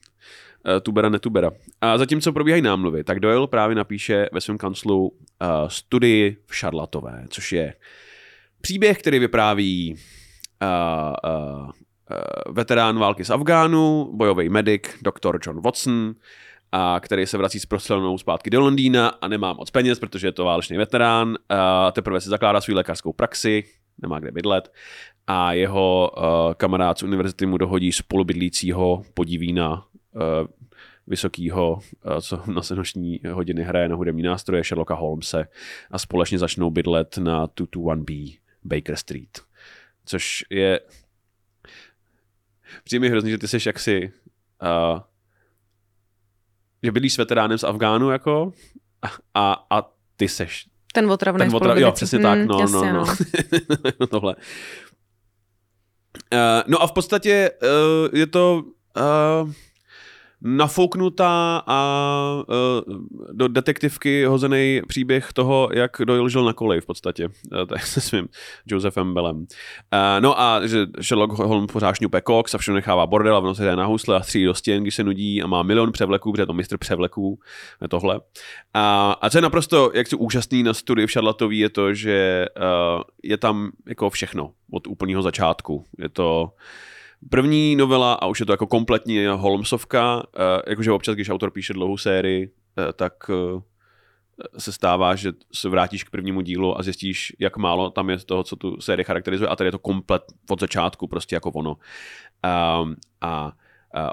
Eh, 0.69 0.81
tubera, 0.81 1.09
netubera. 1.09 1.51
A 1.81 1.99
zatímco 1.99 2.33
probíhají 2.33 2.63
námluvy, 2.63 3.05
tak 3.05 3.21
Doyle 3.21 3.47
právě 3.47 3.77
napíše 3.77 4.29
ve 4.33 4.41
svém 4.41 4.59
kanclu 4.59 5.09
uh, 5.09 5.19
studii 5.69 6.37
v 6.47 6.57
Šarlatové, 6.57 7.27
což 7.31 7.53
je 7.53 7.75
příběh, 8.61 8.99
který 8.99 9.19
vypráví 9.19 9.97
uh, 10.63 11.31
uh, 11.33 11.71
veterán 12.51 12.99
války 12.99 13.25
z 13.25 13.31
Afgánu, 13.31 14.11
bojový 14.13 14.49
medic, 14.49 14.83
doktor 15.03 15.39
John 15.47 15.61
Watson, 15.61 16.15
a 16.73 17.01
který 17.01 17.27
se 17.27 17.39
vrací 17.39 17.61
s 17.61 17.67
prostřelenou 17.67 18.19
zpátky 18.19 18.51
do 18.51 18.61
Londýna 18.61 19.09
a 19.09 19.29
nemá 19.29 19.53
moc 19.53 19.71
peněz, 19.71 19.99
protože 19.99 20.27
je 20.27 20.33
to 20.33 20.45
válečný 20.45 20.77
veterán. 20.77 21.37
A 21.49 21.91
teprve 21.91 22.21
si 22.21 22.29
zakládá 22.29 22.61
svou 22.61 22.75
lékařskou 22.75 23.13
praxi, 23.13 23.65
nemá 24.03 24.19
kde 24.19 24.33
bydlet. 24.33 24.73
A 25.27 25.53
jeho 25.53 26.11
uh, 26.17 26.55
kamarád 26.55 26.99
z 26.99 27.03
univerzity 27.03 27.47
mu 27.47 27.59
dohodí 27.59 27.93
spolubydlícího 27.93 29.03
podívína 29.15 29.85
uh, 30.13 30.23
vysokýho, 31.07 31.73
uh, 31.73 32.19
co 32.21 32.43
na 32.47 32.63
senoční 32.63 33.21
hodiny 33.33 33.63
hraje 33.63 33.89
na 33.89 33.97
hudební 33.97 34.23
nástroje 34.23 34.65
Sherlocka 34.65 34.95
Holmese 34.95 35.49
a 35.91 35.99
společně 35.99 36.39
začnou 36.39 36.71
bydlet 36.71 37.19
na 37.19 37.47
221B 37.47 38.39
Baker 38.65 38.97
Street. 38.97 39.41
Což 40.05 40.45
je 40.51 40.81
Přijde 42.85 43.01
mi 43.01 43.09
hrozný, 43.09 43.31
že 43.31 43.39
ty 43.39 43.49
seš 43.49 43.67
jaksi 43.67 44.13
uh, 44.63 45.01
že 46.83 46.93
bydlíš 46.93 47.15
s 47.15 47.19
veteránem 47.19 47.59
z 47.59 47.65
Afgánu 47.65 48.11
jako 48.11 48.53
a, 49.35 49.67
a 49.71 49.91
ty 50.17 50.29
seš 50.29 50.67
ten 50.97 51.11
otravný 51.11 51.47
ten 51.47 51.57
otrav, 51.57 51.79
Jo, 51.79 51.93
přesně 51.93 52.19
mm, 52.19 52.25
tak, 52.25 52.39
no, 52.39 52.61
jasně, 52.61 52.93
no, 52.93 53.05
no. 53.05 53.15
no. 54.01 54.07
Tohle. 54.07 54.37
Uh, 56.33 56.41
no 56.67 56.83
a 56.83 56.87
v 56.87 56.93
podstatě 56.93 57.51
uh, 57.63 58.19
je 58.19 58.27
to 58.27 58.63
uh, 58.97 59.53
nafouknutá 60.47 61.63
a 61.67 62.43
uh, 62.49 62.95
do 63.33 63.49
detektivky 63.49 64.25
hozený 64.25 64.83
příběh 64.89 65.33
toho, 65.33 65.69
jak 65.73 65.97
Doyle 66.05 66.31
žil 66.31 66.45
na 66.45 66.53
koleji 66.53 66.81
v 66.81 66.87
podstatě, 66.87 67.29
uh, 67.29 67.79
se 67.85 68.01
svým 68.01 68.29
Josephem 68.67 69.15
Bellem. 69.15 69.37
Uh, 69.37 69.45
no 70.21 70.41
a 70.41 70.67
že 70.67 70.87
Sherlock 71.01 71.33
Holmes 71.33 71.73
pořád 71.73 71.95
šňupe 71.95 72.21
koks 72.21 72.55
a 72.55 72.59
všechno 72.59 72.75
nechává 72.75 73.07
bordel 73.07 73.37
a 73.37 73.39
ono 73.39 73.55
se 73.55 73.65
jde 73.65 73.77
na 73.77 73.87
housle 73.87 74.17
a 74.17 74.23
střílí 74.23 74.45
do 74.45 74.55
stěn, 74.55 74.83
když 74.83 74.95
se 74.95 75.05
nudí 75.05 75.43
a 75.43 75.47
má 75.47 75.63
milion 75.63 75.93
převleků, 75.93 76.33
protože 76.33 76.43
je 76.43 76.47
to 76.47 76.53
mistr 76.53 76.79
převleků, 76.79 77.39
tohle. 77.89 78.21
A, 78.75 79.17
a 79.21 79.31
co 79.31 79.39
je 79.39 79.43
naprosto, 79.43 79.91
jak 79.95 80.07
si 80.07 80.17
úžasný 80.17 80.63
na 80.63 80.75
studii 80.75 81.07
v 81.07 81.13
Charlatový, 81.13 81.59
je 81.59 81.69
to, 81.69 81.95
že 81.95 82.47
uh, 82.57 83.03
je 83.23 83.37
tam 83.37 83.71
jako 83.87 84.11
všechno 84.11 84.53
od 84.73 84.87
úplného 84.87 85.23
začátku. 85.23 85.85
Je 85.99 86.09
to 86.09 86.51
První 87.31 87.77
novela, 87.77 88.15
a 88.15 88.27
už 88.27 88.41
je 88.41 88.47
to 88.47 88.53
jako 88.53 88.67
kompletní 88.67 89.27
Holmesovka, 89.27 90.23
eh, 90.37 90.71
jakože 90.71 90.93
občas, 90.93 91.15
když 91.15 91.31
autor 91.31 91.51
píše 91.51 91.73
dlouhou 91.73 91.97
sérii, 91.97 92.51
eh, 92.79 92.93
tak 92.93 93.13
eh, 93.31 93.61
se 94.59 94.73
stává, 94.73 95.15
že 95.15 95.33
se 95.53 95.69
vrátíš 95.69 96.05
k 96.05 96.11
prvnímu 96.11 96.41
dílu 96.41 96.79
a 96.79 96.83
zjistíš, 96.83 97.33
jak 97.39 97.57
málo 97.57 97.91
tam 97.91 98.11
je 98.11 98.19
toho, 98.19 98.43
co 98.43 98.57
tu 98.57 98.81
sérii 98.81 99.05
charakterizuje 99.05 99.49
a 99.49 99.57
tady 99.57 99.69
je 99.69 99.73
to 99.73 99.79
komplet 99.79 100.23
od 100.51 100.61
začátku, 100.61 101.07
prostě 101.07 101.37
jako 101.37 101.51
ono. 101.51 101.77
Um, 102.81 102.97
a 103.21 103.53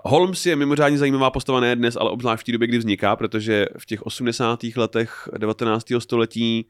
Holmes 0.04 0.46
je 0.46 0.56
mimořádně 0.56 0.98
zajímavá 0.98 1.32
postava 1.32 1.60
ne 1.60 1.76
dnes, 1.76 1.96
ale 1.96 2.12
obzvlášť 2.12 2.42
v 2.42 2.46
té 2.46 2.52
době, 2.52 2.68
kdy 2.68 2.78
vzniká, 2.78 3.16
protože 3.16 3.66
v 3.78 3.86
těch 3.86 4.02
80. 4.02 4.60
letech 4.76 5.30
19. 5.38 5.86
století 6.00 6.66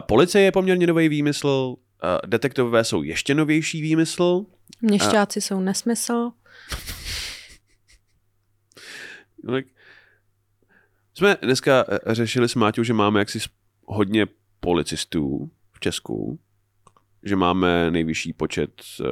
policie 0.00 0.44
je 0.44 0.52
poměrně 0.52 0.86
nový 0.86 1.08
výmysl, 1.08 1.76
detektivové 2.26 2.84
jsou 2.84 3.02
ještě 3.02 3.34
novější 3.34 3.82
výmysl. 3.82 4.44
Měšťáci 4.82 5.38
a... 5.38 5.42
jsou 5.42 5.60
nesmysl. 5.60 6.30
tak 9.46 9.64
jsme 11.14 11.36
dneska 11.42 11.84
eh, 11.88 12.14
řešili 12.14 12.48
s 12.48 12.54
Máťou, 12.54 12.82
že 12.82 12.92
máme 12.92 13.18
jaksi 13.18 13.38
hodně 13.86 14.26
policistů 14.60 15.50
v 15.72 15.80
Česku, 15.80 16.38
že 17.22 17.36
máme 17.36 17.90
nejvyšší 17.90 18.32
počet 18.32 18.70
uh, 19.00 19.06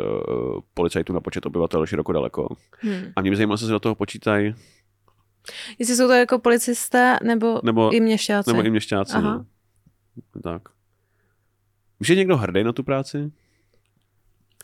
policajtů 0.74 1.12
na 1.12 1.20
počet 1.20 1.46
obyvatel 1.46 1.86
široko 1.86 2.12
daleko. 2.12 2.56
Hmm. 2.70 3.12
A 3.16 3.20
mě 3.20 3.30
by 3.30 3.36
zajímalo, 3.36 3.58
co 3.58 3.66
se 3.66 3.72
do 3.72 3.80
toho 3.80 3.94
počítají. 3.94 4.54
Jestli 5.78 5.96
jsou 5.96 6.06
to 6.06 6.12
jako 6.12 6.38
policisté 6.38 7.18
nebo, 7.22 7.60
nebo 7.64 7.94
i 7.94 8.00
měšťáci. 8.00 8.50
Nebo 8.50 8.62
i 8.62 8.70
měšťáci, 8.70 9.12
Aha. 9.12 9.34
no. 9.34 9.46
Tak. 10.42 10.62
Už 12.00 12.08
je 12.08 12.16
někdo 12.16 12.36
hrdý 12.36 12.64
na 12.64 12.72
tu 12.72 12.82
práci? 12.82 13.32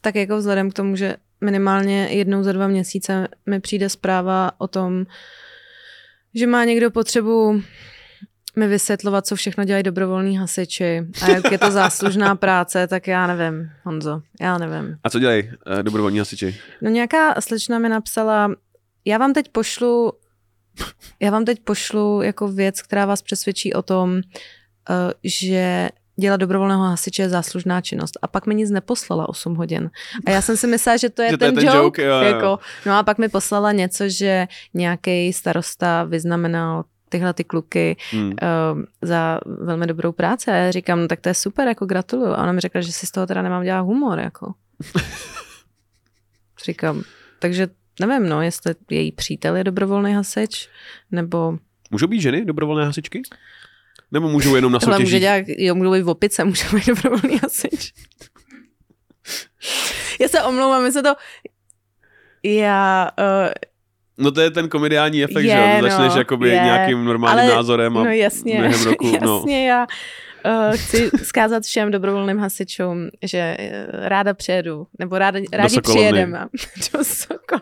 Tak 0.00 0.14
jako 0.14 0.37
vzhledem 0.37 0.71
k 0.71 0.75
tomu, 0.75 0.97
že 0.97 1.16
minimálně 1.40 2.09
jednou 2.11 2.43
za 2.43 2.52
dva 2.52 2.69
měsíce 2.69 3.28
mi 3.47 3.61
přijde 3.61 3.88
zpráva 3.88 4.50
o 4.59 4.69
tom, 4.69 5.07
že 6.35 6.47
má 6.47 6.64
někdo 6.64 6.90
potřebu 6.90 7.62
mi 8.57 8.69
vysvětlovat, 8.69 9.26
co 9.26 9.37
všechno 9.37 9.64
dělají 9.64 9.83
dobrovolní 9.83 10.38
hasiči 10.38 11.07
a 11.23 11.31
jak 11.31 11.52
je 11.52 11.59
to 11.59 11.71
záslužná 11.71 12.35
práce, 12.37 12.87
tak 12.87 13.09
já 13.09 13.26
nevím, 13.26 13.71
Honzo, 13.83 14.23
já 14.40 14.59
nevím. 14.59 14.99
A 15.05 15.11
co 15.11 15.19
dělají 15.19 15.43
uh, 15.43 15.83
dobrovolní 15.83 16.19
hasiči? 16.19 16.57
No 16.83 16.90
nějaká 16.90 17.40
slečna 17.40 17.78
mi 17.78 17.88
napsala, 17.88 18.50
já 19.05 19.19
vám 19.19 19.33
teď 19.33 19.49
pošlu, 19.49 20.12
já 21.21 21.31
vám 21.31 21.45
teď 21.45 21.61
pošlu 21.61 22.23
jako 22.23 22.49
věc, 22.49 22.83
která 22.83 23.07
vás 23.07 23.23
přesvědčí 23.23 23.75
o 23.75 23.83
tom, 23.83 24.11
uh, 24.12 24.21
že 25.25 25.88
dělat 26.16 26.37
dobrovolného 26.37 26.82
hasiče 26.82 27.23
je 27.23 27.28
záslužná 27.28 27.80
činnost. 27.80 28.18
A 28.23 28.26
pak 28.26 28.46
mi 28.46 28.54
nic 28.54 28.70
neposlala 28.70 29.28
8 29.28 29.54
hodin. 29.54 29.90
A 30.26 30.30
já 30.30 30.42
jsem 30.42 30.56
si 30.56 30.66
myslela, 30.66 30.96
že 30.96 31.11
to 31.11 31.23
je, 31.23 31.30
že 31.30 31.37
ten, 31.37 31.54
to 31.54 31.61
je 31.61 31.66
ten 31.66 31.75
joke. 31.76 31.85
joke 31.85 32.02
jo, 32.02 32.16
jo. 32.16 32.23
Jako, 32.23 32.58
no 32.87 32.92
a 32.92 33.02
pak 33.02 33.18
mi 33.18 33.28
poslala 33.28 33.73
něco, 33.73 34.08
že 34.08 34.46
nějaký 34.75 35.32
starosta 35.32 36.04
vyznamenal 36.04 36.85
tyhle 37.08 37.32
ty 37.32 37.44
kluky 37.44 37.96
hmm. 38.11 38.28
uh, 38.28 38.82
za 39.02 39.40
velmi 39.46 39.87
dobrou 39.87 40.12
práci. 40.12 40.50
A 40.50 40.54
já 40.54 40.70
říkám, 40.70 41.00
no, 41.00 41.08
tak 41.08 41.20
to 41.20 41.28
je 41.28 41.35
super, 41.35 41.68
jako 41.68 41.87
gratuluju. 41.87 42.32
A 42.32 42.42
ona 42.42 42.52
mi 42.52 42.61
řekla, 42.61 42.80
že 42.80 42.92
si 42.92 43.06
z 43.06 43.11
toho 43.11 43.26
teda 43.26 43.42
nemám 43.42 43.64
dělat 43.64 43.80
humor, 43.80 44.18
jako. 44.18 44.54
říkám, 46.64 47.02
takže 47.38 47.68
nevím, 48.00 48.28
no, 48.28 48.42
jestli 48.42 48.75
její 48.90 49.12
přítel 49.12 49.56
je 49.56 49.64
dobrovolný 49.64 50.14
hasič, 50.14 50.68
nebo... 51.11 51.58
Můžou 51.90 52.06
být 52.06 52.20
ženy 52.20 52.44
dobrovolné 52.44 52.85
hasičky? 52.85 53.23
Nebo 54.12 54.28
můžou 54.28 54.56
jenom 54.56 54.72
na 54.72 54.80
soutěžích? 54.80 55.04
může 55.04 55.20
dělat, 55.20 55.44
jo, 55.48 55.75
můžou 55.75 55.92
být 55.92 56.02
v 56.02 56.08
opice, 56.08 56.44
můžou 56.44 56.76
být 56.76 56.86
dobrovolný 56.86 57.38
hasič. 57.42 57.92
Já 60.20 60.28
se 60.28 60.42
omlouvám, 60.42 60.82
my 60.82 60.92
se 60.92 61.02
to... 61.02 61.14
Já... 62.42 63.10
Uh, 63.18 63.52
No 64.18 64.30
to 64.30 64.40
je 64.40 64.50
ten 64.50 64.68
komediální 64.68 65.25
efekt, 65.25 65.44
je, 65.44 65.50
že 65.50 65.82
no, 65.82 65.88
začneš 65.88 66.14
jakoby 66.14 66.48
je, 66.48 66.54
nějakým 66.54 67.04
normálním 67.04 67.44
ale, 67.44 67.54
názorem 67.54 67.98
a 67.98 68.04
no 68.04 68.10
jasně, 68.10 68.58
během 68.60 68.82
roku, 68.82 69.06
jasně, 69.06 69.26
no. 69.26 69.44
já 69.48 69.86
Uh, 70.46 70.76
chci 70.76 71.10
zkázat 71.25 71.62
všem 71.62 71.90
dobrovolným 71.90 72.38
hasičům, 72.38 73.08
že 73.22 73.56
uh, 73.60 74.08
ráda 74.08 74.34
přijedu, 74.34 74.86
nebo 74.98 75.18
ráda, 75.18 75.40
rádi 75.52 75.80
přijedeme. 75.80 76.46
Do 76.92 77.04
Sokol. 77.04 77.58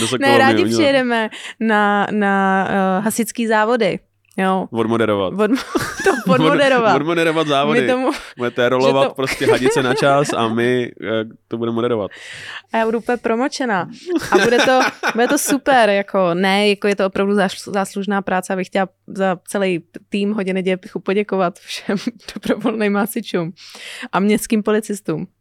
Do 0.00 0.06
Sokolovny, 0.06 0.32
Ne, 0.32 0.38
rádi 0.38 0.64
přijedeme 0.64 1.30
na, 1.60 2.06
na 2.10 2.64
uh, 2.68 3.04
hasičský 3.04 3.46
závody. 3.46 3.98
Jo, 4.36 4.66
Odmoderovat. 4.70 5.32
Od, 5.32 5.50
to 6.04 6.10
podmoderovat. 6.26 6.96
Odmoderovat 6.96 7.46
závody. 7.46 7.80
My 7.80 7.86
tomu, 7.88 8.10
Budete 8.36 8.68
rolovat 8.68 9.08
to- 9.08 9.14
prostě 9.14 9.46
hadice 9.50 9.82
na 9.82 9.94
čas 9.94 10.32
a 10.36 10.48
my 10.48 10.92
eh, 11.02 11.24
to 11.48 11.56
budeme 11.58 11.74
moderovat. 11.74 12.10
a 12.72 12.76
já 12.76 12.84
budu 12.84 12.98
úplně 12.98 13.16
promočená. 13.16 13.90
A 14.30 14.38
bude 14.38 14.58
to, 14.58 14.80
bude 15.12 15.28
to 15.28 15.38
super, 15.38 15.88
jako 15.90 16.34
ne, 16.34 16.68
jako 16.68 16.88
je 16.88 16.96
to 16.96 17.06
opravdu 17.06 17.32
zás- 17.34 17.72
záslužná 17.72 18.22
práce, 18.22 18.52
abych 18.52 18.66
chtěla 18.66 18.88
za 19.06 19.38
celý 19.48 19.84
tým 20.08 20.32
hodiny 20.32 20.62
dějepichu 20.62 21.00
poděkovat 21.00 21.58
všem 21.58 21.96
dobrovolným 22.34 22.94
hasičům 22.96 23.52
a 24.12 24.20
městským 24.20 24.62
policistům. 24.62 25.26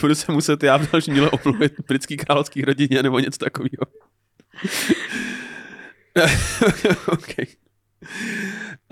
Budu 0.00 0.14
se 0.14 0.32
muset 0.32 0.62
já 0.62 0.76
v 0.78 0.90
dalším 0.92 1.14
díle 1.14 1.30
omluvit 1.30 1.72
britský 1.88 2.16
královský 2.16 2.62
rodině 2.62 3.02
nebo 3.02 3.18
něco 3.18 3.38
takového. 3.38 4.03
okay. 7.06 7.46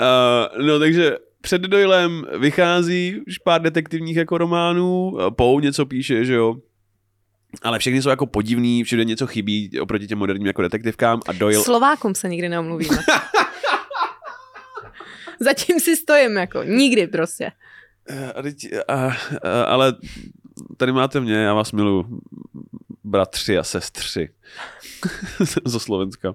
uh, 0.00 0.66
no 0.66 0.78
takže 0.78 1.16
před 1.40 1.62
Doylem 1.62 2.26
vychází 2.38 3.21
už 3.26 3.38
pár 3.38 3.62
detektivních 3.62 4.16
jako 4.16 4.38
románů, 4.38 5.19
Pou 5.31 5.61
něco 5.61 5.87
píše, 5.87 6.25
že 6.25 6.35
jo, 6.35 6.57
ale 7.62 7.78
všechny 7.78 8.02
jsou 8.02 8.09
jako 8.09 8.26
podivný, 8.26 8.85
všude 8.85 9.04
něco 9.04 9.26
chybí 9.26 9.81
oproti 9.81 10.07
těm 10.07 10.19
moderním 10.19 10.47
jako 10.47 10.62
detektivkám 10.62 11.21
a 11.28 11.33
Doyle... 11.33 11.64
Slovákům 11.64 12.14
se 12.14 12.28
nikdy 12.28 12.49
neomluvíme. 12.49 12.99
Zatím 15.40 15.81
si 15.81 15.97
stojím, 15.97 16.37
jako 16.37 16.62
nikdy 16.62 17.07
prostě. 17.07 17.52
A 18.35 18.42
teď, 18.42 18.57
a, 18.88 18.95
a, 18.95 19.62
ale 19.62 19.95
tady 20.76 20.92
máte 20.92 21.21
mě, 21.21 21.35
já 21.35 21.54
vás 21.54 21.73
miluju. 21.73 22.21
Bratři 23.04 23.59
a 23.59 23.62
sestři. 23.62 24.28
Zo 25.64 25.81
Slovenska. 25.81 26.35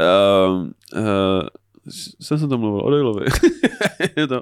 Uh, 0.00 0.68
uh, 0.96 1.42
jsem 2.20 2.38
se 2.38 2.48
to 2.48 2.58
mluvil, 2.58 2.80
o 2.80 2.90
Doyleovi. 2.90 3.26
Uh, 4.30 4.38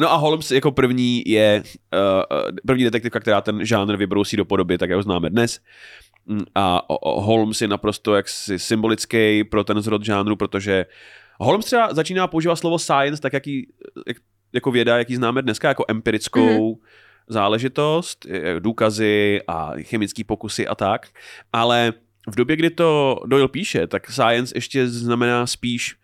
no 0.00 0.12
a 0.12 0.16
Holmes 0.16 0.50
jako 0.50 0.72
první 0.72 1.22
je 1.26 1.62
uh, 1.94 2.38
první 2.66 2.84
detektivka, 2.84 3.20
která 3.20 3.40
ten 3.40 3.64
žánr 3.64 3.96
vybrousí 3.96 4.36
do 4.36 4.44
podoby, 4.44 4.78
tak 4.78 4.90
jak 4.90 4.96
ho 4.96 5.02
známe 5.02 5.30
dnes. 5.30 5.60
Mm, 6.26 6.44
A 6.54 6.82
Holmes 7.02 7.60
je 7.60 7.68
naprosto 7.68 8.14
jaksi 8.14 8.58
symbolický 8.58 9.44
pro 9.44 9.64
ten 9.64 9.80
zrod 9.80 10.04
žánru, 10.04 10.36
protože 10.36 10.86
Holmes 11.40 11.66
třeba 11.66 11.94
začíná 11.94 12.26
používat 12.26 12.56
slovo 12.56 12.78
science, 12.78 13.22
tak 13.22 13.32
jaký, 13.32 13.72
jak, 14.06 14.16
jako 14.52 14.70
věda, 14.70 14.98
jaký 14.98 15.16
známe 15.16 15.42
dneska, 15.42 15.68
jako 15.68 15.84
empirickou 15.88 16.74
mm-hmm. 16.74 16.78
záležitost, 17.28 18.26
eh, 18.30 18.60
důkazy 18.60 19.40
a 19.48 19.72
chemické 19.82 20.24
pokusy 20.24 20.66
a 20.66 20.74
tak, 20.74 21.08
ale 21.52 21.92
v 22.28 22.34
době, 22.34 22.56
kdy 22.56 22.70
to 22.70 23.20
Doyle 23.26 23.48
píše, 23.48 23.86
tak 23.86 24.10
science 24.10 24.56
ještě 24.56 24.88
znamená 24.88 25.46
spíš 25.46 25.96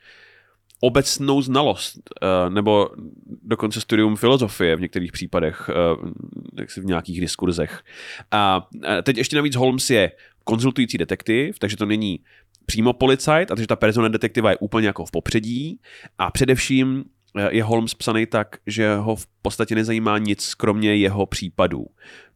obecnou 0.81 1.43
znalost, 1.43 1.99
eh, 2.23 2.51
nebo 2.51 2.91
dokonce 3.43 3.81
studium 3.81 4.17
filozofie 4.17 4.77
v 4.77 4.81
některých 4.81 5.13
případech, 5.13 5.71
jaksi 6.59 6.81
v 6.81 6.85
nějakých 6.85 7.21
diskurzech. 7.21 7.83
A 8.31 8.69
teď 9.03 9.17
ještě 9.17 9.37
navíc 9.37 9.57
Holmes 9.57 9.91
je 9.91 10.13
konzultující 10.45 10.99
detektiv, 10.99 11.59
takže 11.59 11.77
to 11.77 11.87
není 11.87 12.21
přímo 12.67 12.93
policajt, 12.93 13.51
a 13.51 13.55
takže 13.55 13.67
ta 13.67 13.77
persona 13.77 14.09
detektiva 14.09 14.51
je 14.51 14.57
úplně 14.57 14.87
jako 14.87 15.05
v 15.05 15.11
popředí 15.11 15.81
a 16.19 16.31
především 16.31 17.05
je 17.51 17.63
Holmes 17.65 17.95
psaný 17.95 18.27
tak, 18.27 18.57
že 18.67 18.95
ho 18.95 19.17
v 19.17 19.27
podstatě 19.43 19.75
nezajímá 19.75 20.19
nic 20.19 20.55
kromě 20.55 20.97
jeho 20.97 21.27
případů, 21.27 21.87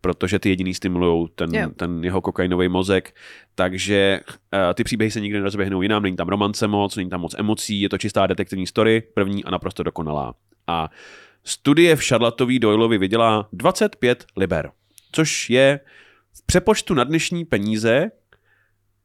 protože 0.00 0.38
ty 0.38 0.48
jediný 0.48 0.74
stimulují 0.74 1.28
ten, 1.34 1.54
Jo. 1.54 1.70
ten 1.76 2.04
jeho 2.04 2.20
kokainový 2.20 2.68
mozek, 2.68 3.14
takže 3.54 4.20
uh, 4.26 4.74
ty 4.74 4.84
příběhy 4.84 5.10
se 5.10 5.20
nikdy 5.20 5.38
nerozběhnou 5.38 5.82
jinam, 5.82 6.02
není 6.02 6.16
tam 6.16 6.28
romance 6.28 6.66
moc, 6.66 6.96
není 6.96 7.10
tam 7.10 7.20
moc 7.20 7.34
emocí, 7.38 7.80
je 7.80 7.88
to 7.88 7.98
čistá 7.98 8.26
detektivní 8.26 8.66
story, 8.66 9.02
první 9.14 9.44
a 9.44 9.50
naprosto 9.50 9.82
dokonalá. 9.82 10.34
A 10.66 10.90
studie 11.44 11.96
v 11.96 12.04
Charlotteovi 12.08 12.58
Doyleovi 12.58 12.98
vydělá 12.98 13.48
25 13.52 14.26
liber, 14.36 14.70
což 15.12 15.50
je 15.50 15.80
v 16.32 16.46
přepočtu 16.46 16.94
na 16.94 17.04
dnešní 17.04 17.44
peníze 17.44 18.10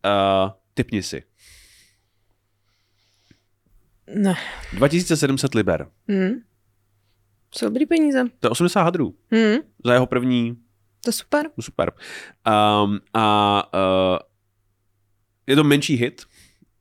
uh, 0.05 0.51
typni 0.73 1.03
si. 1.03 1.23
Ne. 4.15 4.35
2700 4.73 5.53
liber. 5.55 5.87
Hmm. 6.09 6.31
Jsou 7.55 7.65
dobrý 7.65 7.85
peníze. 7.85 8.23
To 8.39 8.47
je 8.47 8.51
80 8.51 8.83
hadrů 8.83 9.15
Hmm. 9.31 9.57
za 9.85 9.93
jeho 9.93 10.05
první 10.05 10.55
To 11.03 11.09
je 11.09 11.13
super. 11.13 11.49
Super. 11.61 11.91
Um, 12.83 12.99
a 13.13 13.63
uh, 13.73 14.19
je 15.47 15.55
to 15.55 15.63
menší 15.63 15.95
hit, 15.95 16.21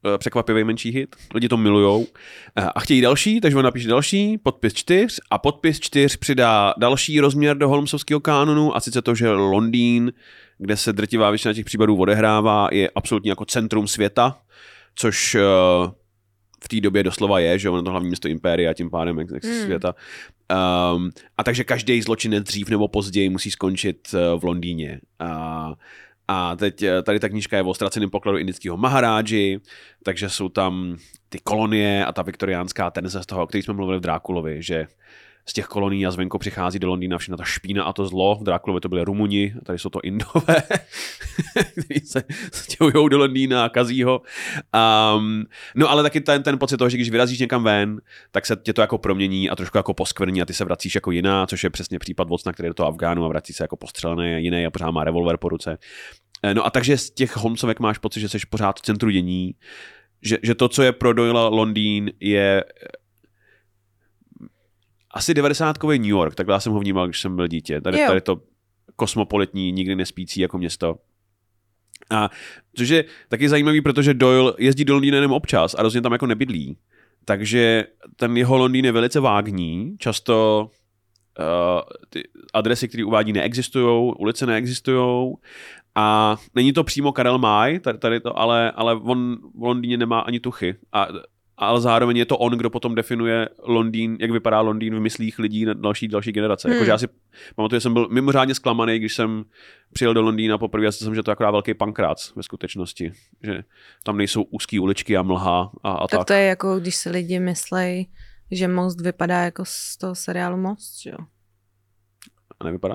uh, 0.05 0.17
překvapivý 0.19 0.65
menší 0.65 0.91
hit, 0.91 1.17
lidi 1.35 1.49
to 1.49 1.57
milujou 1.57 1.99
uh, 2.01 2.07
a 2.75 2.81
chtějí 2.81 3.01
další, 3.01 3.41
takže 3.41 3.57
on 3.57 3.65
napíše 3.65 3.89
další, 3.89 4.39
podpis 4.39 4.75
4 4.75 5.07
a 5.31 5.39
podpis 5.39 5.81
4 5.81 6.19
přidá 6.19 6.75
další 6.79 7.21
rozměr 7.21 7.57
do 7.59 7.69
Holmesovského 7.69 8.21
kánonu 8.21 8.77
a 8.77 8.81
sice 8.81 9.03
to, 9.03 9.15
že 9.15 9.31
Londýn, 9.31 10.13
kde 10.59 10.77
se 10.77 10.93
drtivá 10.93 11.31
většina 11.31 11.55
těch 11.55 11.65
případů 11.65 11.97
odehrává, 11.97 12.69
je 12.73 12.91
absolutně 12.95 13.31
jako 13.31 13.45
centrum 13.45 13.89
světa, 13.89 14.39
což 14.95 15.35
uh, 15.35 15.41
v 16.65 16.69
té 16.69 16.81
době 16.81 17.03
doslova 17.03 17.39
je, 17.39 17.59
že 17.59 17.71
ono 17.71 17.83
to 17.83 17.91
hlavní 17.91 18.09
město 18.09 18.29
impéria, 18.29 18.75
tím 18.75 18.91
pádem 18.91 19.19
jak, 19.19 19.29
jak 19.35 19.45
Hmm. 19.45 19.63
světa. 19.63 19.95
Um, 20.95 21.11
a 21.39 21.45
takže 21.45 21.65
každý 21.65 22.03
zločinec 22.03 22.45
dřív 22.45 22.69
nebo 22.69 22.89
později 22.89 23.29
musí 23.29 23.51
skončit 23.51 24.15
eh, 24.15 24.39
v 24.39 24.45
Londýně. 24.45 25.01
A, 25.19 25.73
a 26.29 26.57
teď 26.57 26.83
eh, 26.83 27.03
tady 27.03 27.21
ta 27.21 27.29
knížka 27.29 27.57
je 27.57 27.63
o 27.63 27.75
ztraceném 27.75 28.11
pokladu 28.11 28.39
indického 28.39 28.77
Maharáži, 28.77 29.61
takže 30.03 30.29
jsou 30.29 30.49
tam 30.49 30.97
ty 31.29 31.39
kolonie 31.39 32.05
a 32.05 32.13
ta 32.13 32.23
viktoriánská 32.23 32.91
tenze 32.91 33.23
z 33.23 33.27
toho, 33.27 33.43
o 33.43 33.47
který 33.47 33.63
jsme 33.63 33.75
mluvili 33.75 33.99
v 33.99 34.03
Drákulovi, 34.03 34.63
že 34.63 34.87
z 35.51 35.53
těch 35.53 35.67
kolonií 35.67 36.07
a 36.07 36.11
zvenku 36.11 36.39
přichází 36.39 36.79
do 36.79 36.89
Londýna 36.89 37.19
všechna 37.19 37.37
ta 37.37 37.45
špína 37.45 37.85
a 37.85 37.93
to 37.93 38.07
zlo. 38.07 38.39
V 38.41 38.45
Drákulovi 38.45 38.81
to 38.81 38.89
byly 38.89 39.05
Rumuni, 39.05 39.55
tady 39.65 39.79
jsou 39.79 39.89
to 39.89 40.01
Indové, 40.01 40.63
kteří 41.73 42.01
se 42.07 42.25
stěhují 42.53 43.11
do 43.11 43.19
Londýna 43.19 43.65
a 43.65 43.69
kazí 43.69 44.03
ho. 44.03 44.23
Um, 45.17 45.45
no 45.75 45.91
ale 45.91 46.03
taky 46.03 46.21
ten, 46.21 46.43
ten 46.43 46.59
pocit 46.59 46.77
toho, 46.77 46.89
že 46.89 46.97
když 46.97 47.11
vyrazíš 47.11 47.39
někam 47.39 47.65
ven, 47.65 48.01
tak 48.31 48.47
se 48.47 48.57
tě 48.57 48.73
to 48.73 48.81
jako 48.81 48.99
promění 48.99 49.51
a 49.51 49.57
trošku 49.57 49.77
jako 49.79 49.95
poskvrní 49.95 50.43
a 50.43 50.45
ty 50.45 50.55
se 50.55 50.65
vracíš 50.65 50.95
jako 50.95 51.11
jiná, 51.11 51.47
což 51.47 51.65
je 51.65 51.71
přesně 51.71 51.99
případ 51.99 52.29
Vocna, 52.29 52.53
který 52.53 52.67
je 52.67 52.71
do 52.71 52.75
toho 52.75 52.89
Afgánu 52.89 53.25
a 53.25 53.29
vrací 53.29 53.53
se 53.53 53.65
jako 53.65 53.77
postřelený 53.77 54.45
jiný 54.45 54.67
a 54.67 54.71
pořád 54.71 54.91
má 54.91 55.05
revolver 55.05 55.37
po 55.37 55.49
ruce. 55.49 55.79
Eh, 56.43 56.55
No 56.55 56.67
a 56.67 56.71
takže 56.71 56.99
z 56.99 57.11
těch 57.11 57.37
Holmesovek 57.37 57.81
máš 57.81 57.99
pocit, 57.99 58.21
že 58.21 58.29
jsi 58.29 58.39
pořád 58.51 58.79
v 58.79 58.83
centru 58.83 59.11
dění, 59.11 59.55
že, 60.23 60.39
že 60.43 60.55
to, 60.55 60.69
co 60.69 60.83
je 60.83 60.93
pro 60.93 61.13
Doyle 61.13 61.49
Londýn, 61.49 62.11
je 62.21 62.65
asi 65.11 65.35
90 65.35 65.83
New 65.83 66.05
York, 66.05 66.35
takhle 66.35 66.55
já 66.55 66.61
jsem 66.61 66.73
ho 66.73 66.81
vnímal, 66.81 67.07
když 67.07 67.21
jsem 67.21 67.37
byl 67.37 67.47
dítě. 67.49 67.81
Tady, 67.81 68.01
Jo. 68.01 68.07
tady 68.07 68.21
to 68.21 68.41
kosmopolitní, 68.97 69.73
nikdy 69.73 69.97
nespící 69.97 70.41
jako 70.41 70.59
město. 70.59 70.97
A 72.11 72.31
což 72.77 72.89
je 72.89 73.05
taky 73.29 73.49
zajímavý, 73.49 73.81
protože 73.81 74.15
Doyle 74.15 74.53
jezdí 74.59 74.85
do 74.85 74.93
Londýna 74.95 75.17
jenom 75.17 75.33
občas 75.33 75.75
a 75.79 75.83
rozhodně 75.83 76.03
tam 76.03 76.13
jako 76.13 76.27
nebydlí. 76.27 76.77
Takže 77.25 77.85
ten 78.17 78.37
jeho 78.37 78.57
Londýn 78.57 78.85
je 78.85 78.93
velice 78.93 79.21
vágní, 79.21 79.97
často 79.99 80.71
uh, 81.39 81.81
ty 82.09 82.23
adresy, 82.55 82.89
které 82.89 83.05
uvádí, 83.05 83.33
neexistují, 83.33 84.15
ulice 84.19 84.47
neexistují 84.47 85.35
a 85.95 86.37
není 86.55 86.73
to 86.73 86.85
přímo 86.85 87.13
Karel 87.13 87.39
Maj, 87.39 87.79
tady, 87.79 87.99
tady 87.99 88.21
to, 88.21 88.39
ale, 88.39 88.71
ale 88.71 88.95
on 88.95 89.37
v 89.55 89.63
Londýně 89.63 89.97
nemá 89.97 90.21
ani 90.21 90.41
tuchy. 90.41 90.75
A, 90.93 91.09
ale 91.61 91.81
zároveň 91.81 92.17
je 92.17 92.27
to 92.27 92.39
on, 92.39 92.53
kdo 92.53 92.71
potom 92.71 92.95
definuje 92.95 93.49
Londýn, 93.63 94.17
jak 94.21 94.31
vypadá 94.31 94.61
Londýn 94.61 94.97
v 94.97 95.01
myslích 95.01 95.39
lidí 95.39 95.65
na 95.65 95.75
další, 95.75 96.09
další 96.09 96.33
generace. 96.33 96.69
Hmm. 96.69 96.75
Jakože 96.75 96.91
já 96.91 96.99
si 96.99 97.09
pamatuju, 97.57 97.77
že 97.77 97.81
jsem 97.81 97.93
byl 97.93 98.09
mimořádně 98.09 98.55
zklamaný, 98.55 98.99
když 98.99 99.15
jsem 99.15 99.45
přijel 99.93 100.15
do 100.15 100.23
Londýna 100.23 100.59
poprvé 100.59 100.87
a 100.87 100.93
jsem, 100.93 101.15
že 101.15 101.23
to 101.23 101.31
je 101.31 101.33
akorát 101.33 101.51
velký 101.51 101.75
pankrác 101.75 102.35
ve 102.37 102.43
skutečnosti. 102.43 103.13
Že 103.43 103.65
tam 104.03 104.17
nejsou 104.17 104.43
úzké 104.43 104.81
uličky 104.81 105.17
a 105.17 105.23
mlha 105.23 105.71
a, 105.83 105.93
a 105.93 106.09
Tak 106.09 106.19
tak. 106.21 106.27
to 106.27 106.33
je 106.33 106.43
jako, 106.43 106.81
když 106.81 106.97
si 106.97 107.11
lidi 107.11 107.41
myslej, 107.41 108.07
že 108.51 108.69
Most 108.69 109.01
vypadá 109.01 109.41
jako 109.41 109.65
z 109.67 109.97
toho 109.97 110.15
seriálu 110.15 110.57
Most, 110.57 111.03
že 111.03 111.11
jo? 111.11 111.19
A 112.61 112.65
nevypadá? 112.65 112.95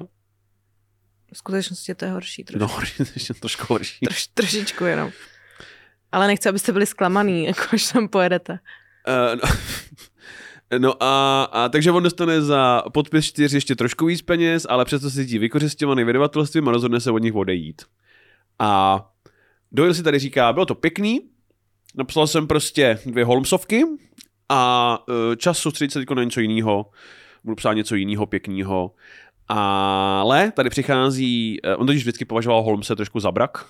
V 1.33 1.37
skutečnosti 1.37 1.95
to 1.95 2.05
je 2.05 2.11
horší 2.11 2.43
trošku. 2.43 2.75
No, 2.99 3.03
ještě 3.13 3.33
trošku 3.33 3.73
horší. 3.73 4.05
Troš, 4.05 4.27
trošičku 4.27 4.85
jenom. 4.85 5.11
Ale 6.15 6.27
nechci, 6.27 6.49
abyste 6.49 6.71
byli 6.71 6.85
zklamaný, 6.85 7.45
jako 7.51 7.61
až 7.73 7.91
tam 7.91 8.07
pojedete. 8.07 8.59
Uh, 9.07 9.39
no. 9.43 9.49
No 10.79 11.03
a, 11.03 11.43
a 11.43 11.69
takže 11.69 11.91
on 11.91 12.03
dostane 12.03 12.41
za 12.41 12.83
podpis 12.93 13.25
4 13.25 13.57
ještě 13.57 13.75
trošku 13.75 14.05
víc 14.05 14.21
peněz, 14.21 14.67
ale 14.69 14.85
přesto 14.85 15.09
se 15.09 15.15
cítí 15.15 15.37
vykořisťovaný 15.37 16.03
vydavatelstvím 16.03 16.67
a 16.67 16.71
rozhodne 16.71 16.99
se 16.99 17.11
od 17.11 17.17
nich 17.17 17.35
odejít. 17.35 17.81
A 18.59 19.01
Doyle 19.71 19.93
si 19.93 20.03
tady 20.03 20.19
říká, 20.19 20.53
bylo 20.53 20.65
to 20.65 20.75
pěkný, 20.75 21.21
napsal 21.95 22.27
jsem 22.27 22.47
prostě 22.47 22.99
dvě 23.05 23.25
Holmesovky 23.25 23.83
a 24.49 24.97
uh, 25.07 25.35
čas 25.35 25.57
soustředit 25.57 25.91
se 25.91 26.05
na 26.15 26.23
něco 26.23 26.39
jiného. 26.39 26.91
Budu 27.43 27.55
psát 27.55 27.73
něco 27.73 27.95
jiného, 27.95 28.25
pěkného. 28.25 28.91
Ale 29.47 30.51
tady 30.51 30.69
přichází, 30.69 31.61
uh, 31.61 31.81
on 31.81 31.87
totiž 31.87 32.01
vždycky 32.01 32.25
považoval 32.25 32.63
Holmese 32.63 32.95
trošku 32.95 33.19
za 33.19 33.31
brak, 33.31 33.65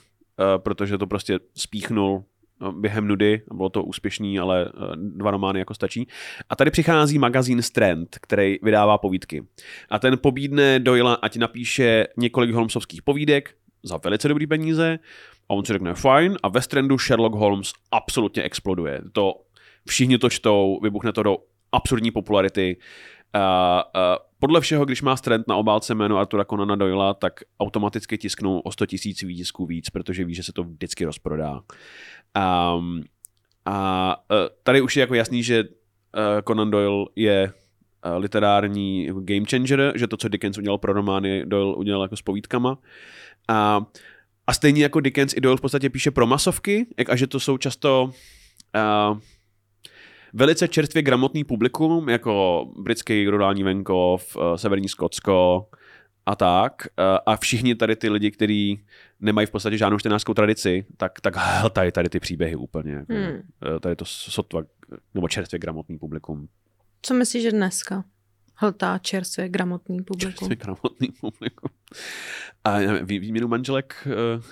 protože 0.58 0.97
to 0.97 1.08
prostě 1.08 1.39
spíchnul 1.58 2.23
během 2.72 3.08
nudy, 3.08 3.41
bylo 3.54 3.70
to 3.70 3.84
úspěšný, 3.84 4.39
ale 4.39 4.65
uh, 4.65 4.96
dva 4.96 5.32
romány 5.32 5.60
jako 5.60 5.74
stačí. 5.74 6.08
A 6.50 6.56
tady 6.56 6.72
přichází 6.72 7.20
magazín 7.20 7.62
Strand, 7.62 8.18
který 8.22 8.58
vydává 8.63 8.98
povídky. 8.98 9.44
A 9.89 10.00
ten 10.00 10.18
pobídne 10.18 10.80
Doyle, 10.80 11.18
ať 11.22 11.38
napíše 11.38 12.08
několik 12.18 12.52
Holmesovských 12.52 13.02
povídek 13.02 13.56
za 13.84 13.98
velice 13.98 14.28
dobrý 14.28 14.48
peníze 14.48 15.00
a 15.50 15.54
on 15.54 15.65
si 15.65 15.74
řekne 15.74 15.94
fajn 15.94 16.38
a 16.44 16.48
ve 16.48 16.62
Strandu 16.62 16.98
Sherlock 16.98 17.36
Holmes 17.36 17.74
absolutně 17.91 18.44
exploduje. 18.44 19.02
To 19.12 19.34
všichni 19.88 20.18
to 20.18 20.30
čtou, 20.30 20.80
vybuchne 20.84 21.13
to 21.13 21.24
do 21.24 21.38
absurdní 21.72 22.12
popularity. 22.12 22.78
Uh, 23.36 23.41
uh, 23.41 24.18
podle 24.39 24.62
všeho, 24.62 24.86
když 24.86 25.02
má 25.02 25.15
Strand 25.15 25.48
na 25.48 25.56
obálce 25.56 25.95
jméno 25.95 26.17
Artura 26.17 26.45
Conana 26.45 26.76
Doyla, 26.76 27.13
tak 27.13 27.34
automaticky 27.60 28.17
tisknou 28.17 28.60
o 28.60 28.71
100 28.71 28.86
tisíc 28.86 29.21
výtisků 29.21 29.65
víc, 29.65 29.89
protože 29.89 30.24
ví, 30.24 30.36
že 30.36 30.43
se 30.43 30.54
to 30.54 30.63
vždycky 30.63 31.06
rozprodá. 31.06 31.62
Um, 32.78 33.04
a 33.65 34.15
uh, 34.32 34.38
tady 34.63 34.82
už 34.82 34.95
je 34.95 35.02
jako 35.02 35.15
jasný, 35.15 35.43
že 35.43 35.63
uh, 35.63 35.69
Conan 36.48 36.71
Doyle 36.71 37.06
je 37.15 37.54
uh, 38.06 38.21
literární 38.21 39.10
game 39.19 39.45
changer, 39.50 39.93
že 39.95 40.08
to, 40.08 40.17
co 40.17 40.28
Dickens 40.28 40.58
udělal 40.58 40.78
pro 40.78 40.93
romány, 40.93 41.45
Doyle 41.45 41.76
udělal 41.76 42.02
jako 42.02 42.17
s 42.17 42.21
povídkama. 42.21 42.78
A, 43.48 43.86
a 44.48 44.54
stejně 44.54 44.84
jako 44.84 45.00
Dickens 45.00 45.34
i 45.34 45.41
Doyle 45.41 45.58
v 45.58 45.62
podstatě 45.62 45.89
píše 45.89 46.12
pro 46.12 46.28
masovky, 46.28 46.88
a 47.10 47.15
že 47.15 47.28
to 47.28 47.39
jsou 47.39 47.58
často 47.58 48.12
uh, 48.76 49.19
velice 50.36 50.67
čerstvě 50.67 51.04
gramotný 51.04 51.43
publikum, 51.43 52.10
jako 52.10 52.65
britský 52.78 53.28
rurální 53.28 53.63
venkov, 53.63 54.36
uh, 54.36 54.56
severní 54.56 54.89
Skotsko 54.89 55.69
a 56.26 56.36
tak. 56.36 56.88
Uh, 57.00 57.17
a 57.26 57.38
všichni 57.38 57.76
tady 57.76 57.95
ty 57.95 58.10
lidi, 58.10 58.32
kteří 58.32 58.86
nemají 59.19 59.48
v 59.48 59.52
podstatě 59.52 59.78
žádnou 59.78 60.00
čtenářskou 60.00 60.34
tradici, 60.34 60.86
tak, 60.98 61.21
tak 61.21 61.36
hltají 61.36 61.91
tady 61.91 62.10
ty 62.10 62.19
příběhy 62.19 62.56
úplně. 62.56 62.91
Jako, 62.91 63.13
Hmm. 63.13 63.41
uh, 63.74 63.80
tady 63.80 63.95
to 63.95 64.06
sotva, 64.06 64.62
nebo 65.13 65.28
čerstvě 65.28 65.60
gramotný 65.60 65.98
publikum. 65.98 66.48
Co 67.02 67.13
myslíš, 67.13 67.43
že 67.43 67.52
dneska? 67.52 68.04
Hltá 68.56 68.98
čerstvě 68.98 69.50
gramotný 69.50 70.04
publikum. 70.04 70.32
Čerstvě 70.32 70.56
gramotný 70.56 71.08
publikum. 71.21 71.69
A 72.63 72.78
vý, 73.04 73.19
výměnu 73.19 73.48
manželek 73.48 74.08
uh, 74.08 74.43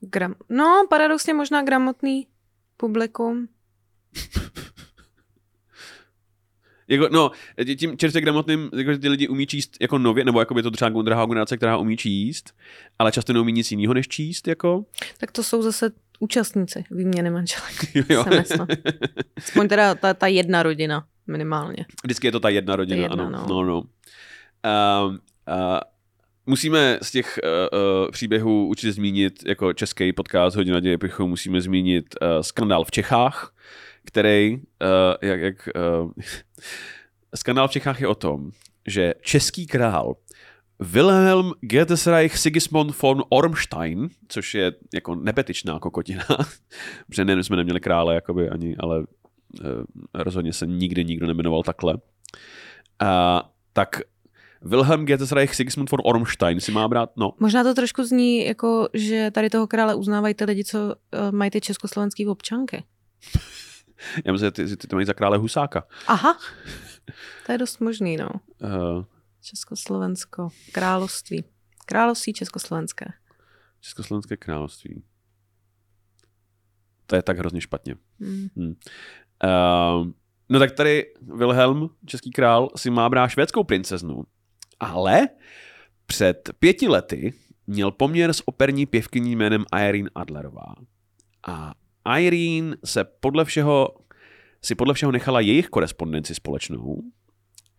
Gram... 0.00 0.34
No, 0.48 0.86
paradoxně 0.90 1.34
možná 1.34 1.62
gramotný 1.62 2.26
publikum. 2.76 3.48
Jako, 6.88 7.08
no, 7.12 7.30
tím 7.78 7.98
čerstvě 7.98 8.20
gramotným, 8.20 8.70
jako, 8.76 8.92
že 8.92 8.98
ty 8.98 9.08
lidi 9.08 9.28
umí 9.28 9.46
číst 9.46 9.76
jako 9.80 9.98
nově, 9.98 10.24
nebo 10.24 10.40
jako 10.40 10.54
by 10.54 10.62
to 10.62 10.70
třeba 10.70 11.02
druhá 11.02 11.26
generace, 11.26 11.56
která 11.56 11.76
umí 11.76 11.96
číst, 11.96 12.54
ale 12.98 13.12
často 13.12 13.32
neumí 13.32 13.52
nic 13.52 13.70
jiného 13.70 13.94
než 13.94 14.08
číst, 14.08 14.48
jako. 14.48 14.84
Tak 15.18 15.32
to 15.32 15.42
jsou 15.42 15.62
zase 15.62 15.90
účastníci 16.18 16.84
výměny 16.90 17.30
manželek. 17.30 17.74
Jo. 18.10 18.24
Aspoň 19.36 19.68
teda 19.68 19.94
ta, 19.94 20.14
ta 20.14 20.26
jedna 20.26 20.62
rodina 20.62 21.06
minimálně. 21.26 21.86
Vždycky 22.04 22.26
je 22.26 22.32
to 22.32 22.40
ta 22.40 22.48
jedna 22.48 22.76
rodina, 22.76 23.02
jedna, 23.02 23.24
ano. 23.24 23.30
no. 23.30 23.46
No, 23.48 23.64
no. 23.64 23.78
Um, 23.78 23.88
uh, 25.12 25.18
musíme 26.46 26.98
z 27.02 27.10
těch 27.10 27.38
uh, 27.44 27.78
uh, 28.04 28.10
příběhů 28.10 28.66
určitě 28.66 28.92
zmínit, 28.92 29.46
jako 29.46 29.72
český 29.72 30.12
podcast 30.12 30.56
Hodina 30.56 30.80
dějepichu, 30.80 31.26
musíme 31.26 31.60
zmínit 31.60 32.04
uh, 32.22 32.28
skandál 32.40 32.84
v 32.84 32.90
Čechách, 32.90 33.52
který, 34.06 34.54
uh, 34.54 34.60
jak, 35.22 35.40
jak 35.40 35.68
uh, 36.02 36.10
skandál 37.34 37.68
v 37.68 37.70
Čechách 37.70 38.00
je 38.00 38.08
o 38.08 38.14
tom, 38.14 38.50
že 38.86 39.14
český 39.20 39.66
král 39.66 40.16
Wilhelm 40.80 41.52
Gettesreich 41.60 42.38
Sigismund 42.38 43.02
von 43.02 43.22
Ormstein, 43.28 44.08
což 44.28 44.54
je 44.54 44.72
jako 44.94 45.14
nepetičná 45.14 45.78
kokotina, 45.78 46.24
protože 47.06 47.24
ne, 47.24 47.44
jsme 47.44 47.56
neměli 47.56 47.80
krále, 47.80 48.14
jakoby 48.14 48.50
ani, 48.50 48.76
ale 48.76 48.98
uh, 48.98 49.04
rozhodně 50.14 50.52
se 50.52 50.66
nikdy 50.66 51.04
nikdo 51.04 51.26
nemenoval 51.26 51.62
takhle. 51.62 51.94
Uh, 51.94 51.98
tak 53.72 54.00
Wilhelm 54.62 55.04
Gettesreich 55.04 55.54
Sigismund 55.54 55.90
von 55.90 56.00
Ormstein 56.04 56.60
si 56.60 56.72
má 56.72 56.88
brát, 56.88 57.10
no, 57.16 57.32
Možná 57.40 57.64
to 57.64 57.74
trošku 57.74 58.04
zní 58.04 58.46
jako, 58.46 58.88
že 58.94 59.30
tady 59.30 59.50
toho 59.50 59.66
krále 59.66 59.94
uznávají 59.94 60.34
ty 60.34 60.44
lidi, 60.44 60.64
co 60.64 60.78
uh, 60.78 61.32
mají 61.32 61.50
ty 61.50 61.60
československý 61.60 62.26
občanky. 62.26 62.84
já 64.24 64.32
myslím, 64.32 64.46
že 64.46 64.50
ty, 64.50 64.68
že 64.68 64.76
ty 64.76 64.86
to 64.86 64.96
mají 64.96 65.06
za 65.06 65.14
krále 65.14 65.36
Husáka. 65.36 65.86
Aha, 66.06 66.38
to 67.46 67.52
je 67.52 67.58
dost 67.58 67.80
možný, 67.80 68.16
no. 68.16 68.28
Uh, 68.62 69.04
Československo, 69.42 70.48
království. 70.72 71.44
Království 71.86 72.32
československé. 72.32 73.06
Československé 73.80 74.36
království. 74.36 75.02
To 77.06 77.16
je 77.16 77.22
tak 77.22 77.38
hrozně 77.38 77.60
špatně. 77.60 77.96
Hmm. 78.20 78.48
Uh, 78.56 80.08
no 80.48 80.58
tak 80.58 80.72
tady 80.72 81.14
Wilhelm, 81.20 81.88
český 82.06 82.30
král, 82.30 82.68
si 82.76 82.90
má 82.90 83.08
brát 83.08 83.28
švédskou 83.28 83.64
princeznu, 83.64 84.24
ale 84.80 85.28
před 86.06 86.50
pěti 86.58 86.88
lety 86.88 87.34
měl 87.66 87.90
poměr 87.90 88.32
s 88.32 88.48
operní 88.48 88.86
pěvkyní 88.86 89.36
jménem 89.36 89.64
Irene 89.80 90.10
Adlerová. 90.14 90.74
A 91.48 91.74
Irene 92.18 92.76
se 92.84 93.04
podle 93.04 93.44
všeho, 93.44 93.88
si 94.62 94.74
podle 94.74 94.94
všeho 94.94 95.12
nechala 95.12 95.40
jejich 95.40 95.68
korespondenci 95.68 96.34
společnou 96.34 97.02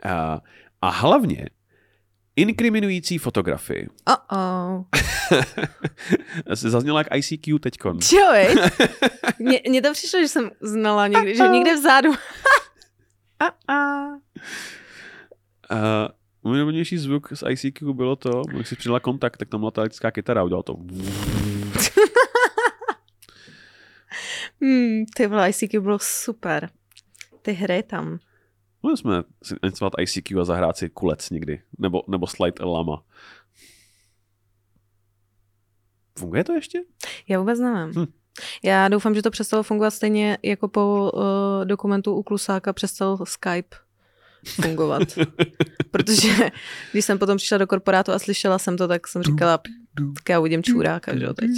a, 0.03 0.41
a 0.81 0.89
hlavně 0.89 1.49
inkriminující 2.37 3.17
fotografii. 3.17 3.87
Uh-oh. 4.09 4.85
Jsi 6.53 6.69
zazněla 6.69 6.99
jak 6.99 7.07
ICQ 7.15 7.59
teďkon. 7.59 7.99
Jo? 8.13 8.55
Mně, 9.69 9.81
to 9.81 9.93
přišlo, 9.93 10.19
že 10.19 10.27
jsem 10.27 10.51
znala 10.61 11.07
někdy, 11.07 11.35
že 11.35 11.47
někde 11.47 11.75
vzadu. 11.75 12.09
a, 13.39 13.45
a. 13.73 14.07
Uh, 15.71 16.07
můj 16.43 16.57
nejblíbenější 16.57 16.97
zvuk 16.97 17.29
z 17.33 17.43
ICQ 17.49 17.93
bylo 17.93 18.15
to, 18.15 18.41
když 18.41 18.67
si 18.67 18.75
přidala 18.75 18.99
kontakt, 18.99 19.37
tak 19.37 19.49
tam 19.49 19.59
byla 19.59 19.71
ta 19.71 19.81
elektrická 19.81 20.11
kytara 20.11 20.41
a 20.41 20.43
udělal 20.43 20.63
to. 20.63 20.75
Hmm, 24.61 25.05
ty 25.15 25.27
vole, 25.27 25.49
ICQ 25.49 25.81
bylo 25.81 25.99
super. 26.01 26.69
Ty 27.41 27.51
hry 27.51 27.83
tam. 27.83 28.19
Mohli 28.83 28.97
jsme 28.97 29.23
si 29.43 29.55
instalovat 29.63 29.93
ICQ 29.99 30.39
a 30.39 30.45
zahrát 30.45 30.77
si 30.77 30.89
kulec 30.89 31.29
někdy. 31.29 31.61
Nebo, 31.79 32.03
nebo 32.07 32.27
Slide 32.27 32.65
Lama. 32.65 33.03
Funguje 36.19 36.43
to 36.43 36.53
ještě? 36.53 36.79
Já 37.27 37.39
vůbec 37.39 37.59
nevím. 37.59 37.93
Hm. 38.01 38.05
Já 38.63 38.87
doufám, 38.87 39.15
že 39.15 39.21
to 39.21 39.31
přestalo 39.31 39.63
fungovat 39.63 39.91
stejně 39.91 40.37
jako 40.43 40.67
po 40.67 41.11
uh, 41.13 41.21
dokumentu 41.65 42.13
u 42.15 42.23
Klusáka 42.23 42.73
přestal 42.73 43.17
Skype 43.23 43.77
fungovat. 44.45 45.03
Protože 45.91 46.49
když 46.91 47.05
jsem 47.05 47.19
potom 47.19 47.37
přišla 47.37 47.57
do 47.57 47.67
korporátu 47.67 48.11
a 48.11 48.19
slyšela 48.19 48.59
jsem 48.59 48.77
to, 48.77 48.87
tak 48.87 49.07
jsem 49.07 49.23
říkala, 49.23 49.57
tak 50.15 50.29
já 50.29 50.39
uvidím 50.39 50.63
čůráka, 50.63 51.17
že 51.17 51.25
jo, 51.25 51.33
teď. 51.33 51.49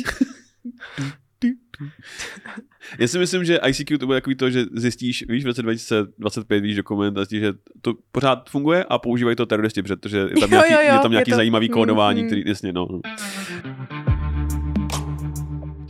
Já 2.99 3.07
si 3.07 3.19
myslím, 3.19 3.45
že 3.45 3.59
ICQ 3.67 3.97
to 3.97 4.05
bude 4.05 4.17
takový 4.17 4.35
to, 4.35 4.49
že 4.49 4.65
zjistíš, 4.73 5.25
víš, 5.29 5.43
v 5.43 5.47
roce 5.47 5.61
2025 5.61 6.59
víš 6.61 6.75
dokument 6.75 7.17
a 7.17 7.21
zjistíš, 7.21 7.39
že 7.41 7.53
to 7.81 7.93
pořád 8.11 8.49
funguje 8.49 8.83
a 8.83 8.97
používají 8.97 9.35
to 9.35 9.45
teroristi, 9.45 9.83
protože 9.83 10.17
je 10.17 10.27
tam 10.27 10.37
Jo, 10.41 10.47
nějaký, 10.49 10.73
jo, 10.73 10.79
jo, 10.79 10.93
je 10.93 10.99
tam 10.99 11.11
je 11.11 11.15
nějaký 11.15 11.31
to- 11.31 11.35
zajímavý 11.35 11.67
mm, 11.67 11.73
kódování, 11.73 12.21
mm. 12.21 12.27
který, 12.27 12.43
jasně, 12.45 12.73
no. 12.73 12.87
no. 12.91 13.01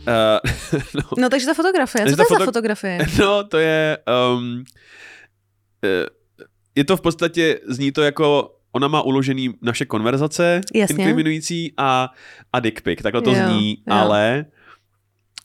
Uh, 0.00 0.80
no. 0.94 1.02
No 1.18 1.28
takže 1.28 1.46
ta 1.46 1.54
fotografie, 1.54 2.00
co 2.04 2.04
to 2.04 2.10
je 2.12 2.16
za 2.16 2.24
foto- 2.24 2.44
fotografie? 2.44 2.98
No, 3.20 3.44
to 3.44 3.58
je... 3.58 3.98
Um, 4.36 4.64
eh, 5.84 6.06
je 6.74 6.84
to 6.84 6.96
v 6.96 7.00
podstatě, 7.00 7.60
zní 7.68 7.92
to 7.92 8.02
jako, 8.02 8.54
ona 8.72 8.88
má 8.88 9.02
uložený 9.02 9.54
naše 9.62 9.84
konverzace, 9.84 10.60
Jasně. 10.74 10.96
inkriminující 10.96 11.72
a, 11.76 12.10
a 12.52 12.60
dick 12.60 12.80
pic. 12.82 13.02
Takhle 13.02 13.22
to 13.22 13.30
Jo, 13.30 13.36
zní, 13.46 13.70
jo. 13.70 13.94
ale 13.94 14.44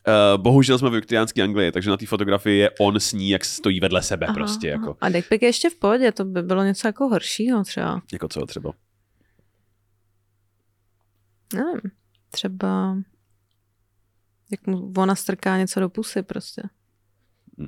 uh, 0.07 0.41
bohužel 0.41 0.79
jsme 0.79 0.89
v 0.89 0.93
viktoriánské 0.93 1.43
Anglii, 1.43 1.71
takže 1.71 1.89
na 1.89 1.97
té 1.97 2.05
fotografii 2.05 2.59
je 2.59 2.69
on 2.79 2.99
s 2.99 3.13
ní, 3.13 3.29
jak 3.29 3.45
stojí 3.45 3.79
vedle 3.79 4.01
sebe 4.01 4.25
Aha, 4.25 4.33
prostě, 4.33 4.73
aha. 4.73 4.81
jako, 4.81 4.97
A 5.01 5.09
dick 5.09 5.29
pic 5.29 5.41
je 5.41 5.47
ještě 5.47 5.69
v 5.69 5.75
pohodě, 5.75 6.11
to 6.11 6.25
by 6.25 6.43
bylo 6.43 6.63
něco 6.63 6.87
jako 6.87 7.07
horšího 7.07 7.63
třeba. 7.63 8.01
jako 8.13 8.27
co 8.27 8.45
třeba. 8.45 8.71
Nevím, 11.53 11.81
třeba 12.31 12.97
jak 14.51 14.67
mu 14.67 14.93
ona 14.97 15.15
strká 15.15 15.57
něco 15.57 15.79
do 15.79 15.89
pusy 15.89 16.23
prostě. 16.23 16.61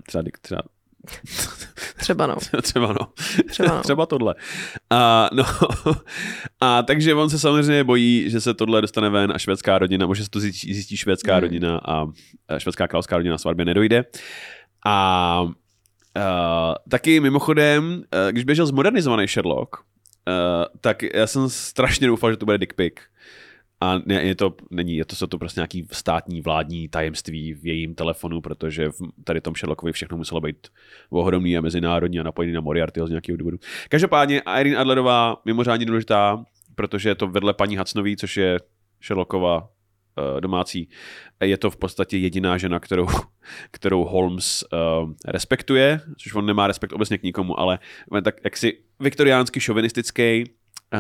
Třeba, 0.08 0.24
třeba, 0.42 0.62
Třeba 2.00 2.28
no. 2.28 2.36
třeba 2.62 2.94
no. 2.94 3.08
Třeba 3.50 3.70
no. 3.76 3.82
Třeba 3.82 4.06
tohle. 4.06 4.36
A, 4.90 5.30
no, 5.34 5.44
a 6.62 6.84
takže 6.84 7.14
on 7.14 7.30
se 7.30 7.40
samozřejmě 7.40 7.84
bojí, 7.84 8.30
že 8.30 8.42
se 8.42 8.54
tohle 8.54 8.82
dostane 8.82 9.10
ven 9.10 9.32
a 9.36 9.38
švédská 9.38 9.78
rodina, 9.78 10.08
možná 10.08 10.26
se 10.26 10.32
to 10.32 10.40
zjistí, 10.40 10.74
zjistí 10.74 10.98
švédská 10.98 11.34
Hmm. 11.34 11.42
rodina 11.42 11.78
a 11.86 12.06
a 12.48 12.60
švédská 12.60 12.88
královská 12.88 13.18
rodina 13.18 13.34
na 13.34 13.38
svatbě 13.38 13.66
nedojde. 13.66 14.06
A 14.86 15.42
uh, 15.42 15.52
taky 16.90 17.20
mimochodem, 17.20 17.84
uh, 17.94 18.32
když 18.32 18.44
běžel 18.44 18.66
zmodernizovaný 18.66 19.28
Sherlock, 19.28 19.76
uh, 19.78 19.84
tak 20.82 21.04
já 21.04 21.28
jsem 21.28 21.50
strašně 21.50 22.08
doufal, 22.08 22.32
že 22.32 22.38
to 22.38 22.46
bude 22.46 22.58
dick 22.58 22.74
pic. 22.74 22.94
A 23.82 24.00
ne, 24.06 24.24
je 24.24 24.36
to, 24.36 24.56
není, 24.72 24.96
je 24.96 25.06
to, 25.06 25.16
jsou 25.16 25.28
to 25.28 25.38
prostě 25.38 25.60
nějaký 25.60 25.88
státní 25.92 26.42
vládní 26.42 26.90
tajemství 26.90 27.54
v 27.54 27.68
jejím 27.68 27.96
telefonu, 27.96 28.42
protože 28.42 28.90
v 28.90 29.00
tady 29.24 29.42
tom 29.42 29.56
Sherlockovi 29.56 29.92
všechno 29.92 30.18
muselo 30.18 30.42
být 30.42 30.68
ohromný 31.10 31.58
a 31.58 31.62
mezinárodní 31.62 32.20
a 32.20 32.24
napojený 32.24 32.54
na 32.54 32.62
Moriartyho 32.62 33.08
z 33.08 33.10
nějakého 33.10 33.38
důvodu. 33.38 33.58
Každopádně 33.90 34.42
Irene 34.60 34.78
Adlerová 34.78 35.42
mimořádně 35.46 35.86
důležitá, 35.86 36.46
protože 36.76 37.10
je 37.10 37.16
to 37.16 37.28
vedle 37.28 37.54
paní 37.54 37.76
Hacnový, 37.76 38.18
což 38.18 38.38
je 38.38 38.60
Sherlockova 39.04 39.62
uh, 39.62 40.42
domácí. 40.42 40.90
Je 41.44 41.58
to 41.58 41.72
v 41.72 41.78
podstatě 41.78 42.18
jediná 42.18 42.58
žena, 42.58 42.80
kterou, 42.80 43.08
kterou 43.72 44.06
Holmes 44.06 44.64
uh, 44.74 45.12
respektuje, 45.28 46.02
což 46.18 46.34
on 46.34 46.46
nemá 46.46 46.68
respekt 46.68 46.94
obecně 46.94 47.18
k 47.18 47.24
nikomu, 47.24 47.60
ale 47.60 47.80
tak 48.24 48.36
jaksi 48.44 48.80
viktoriánsky 49.00 49.60
šovinistický, 49.60 50.44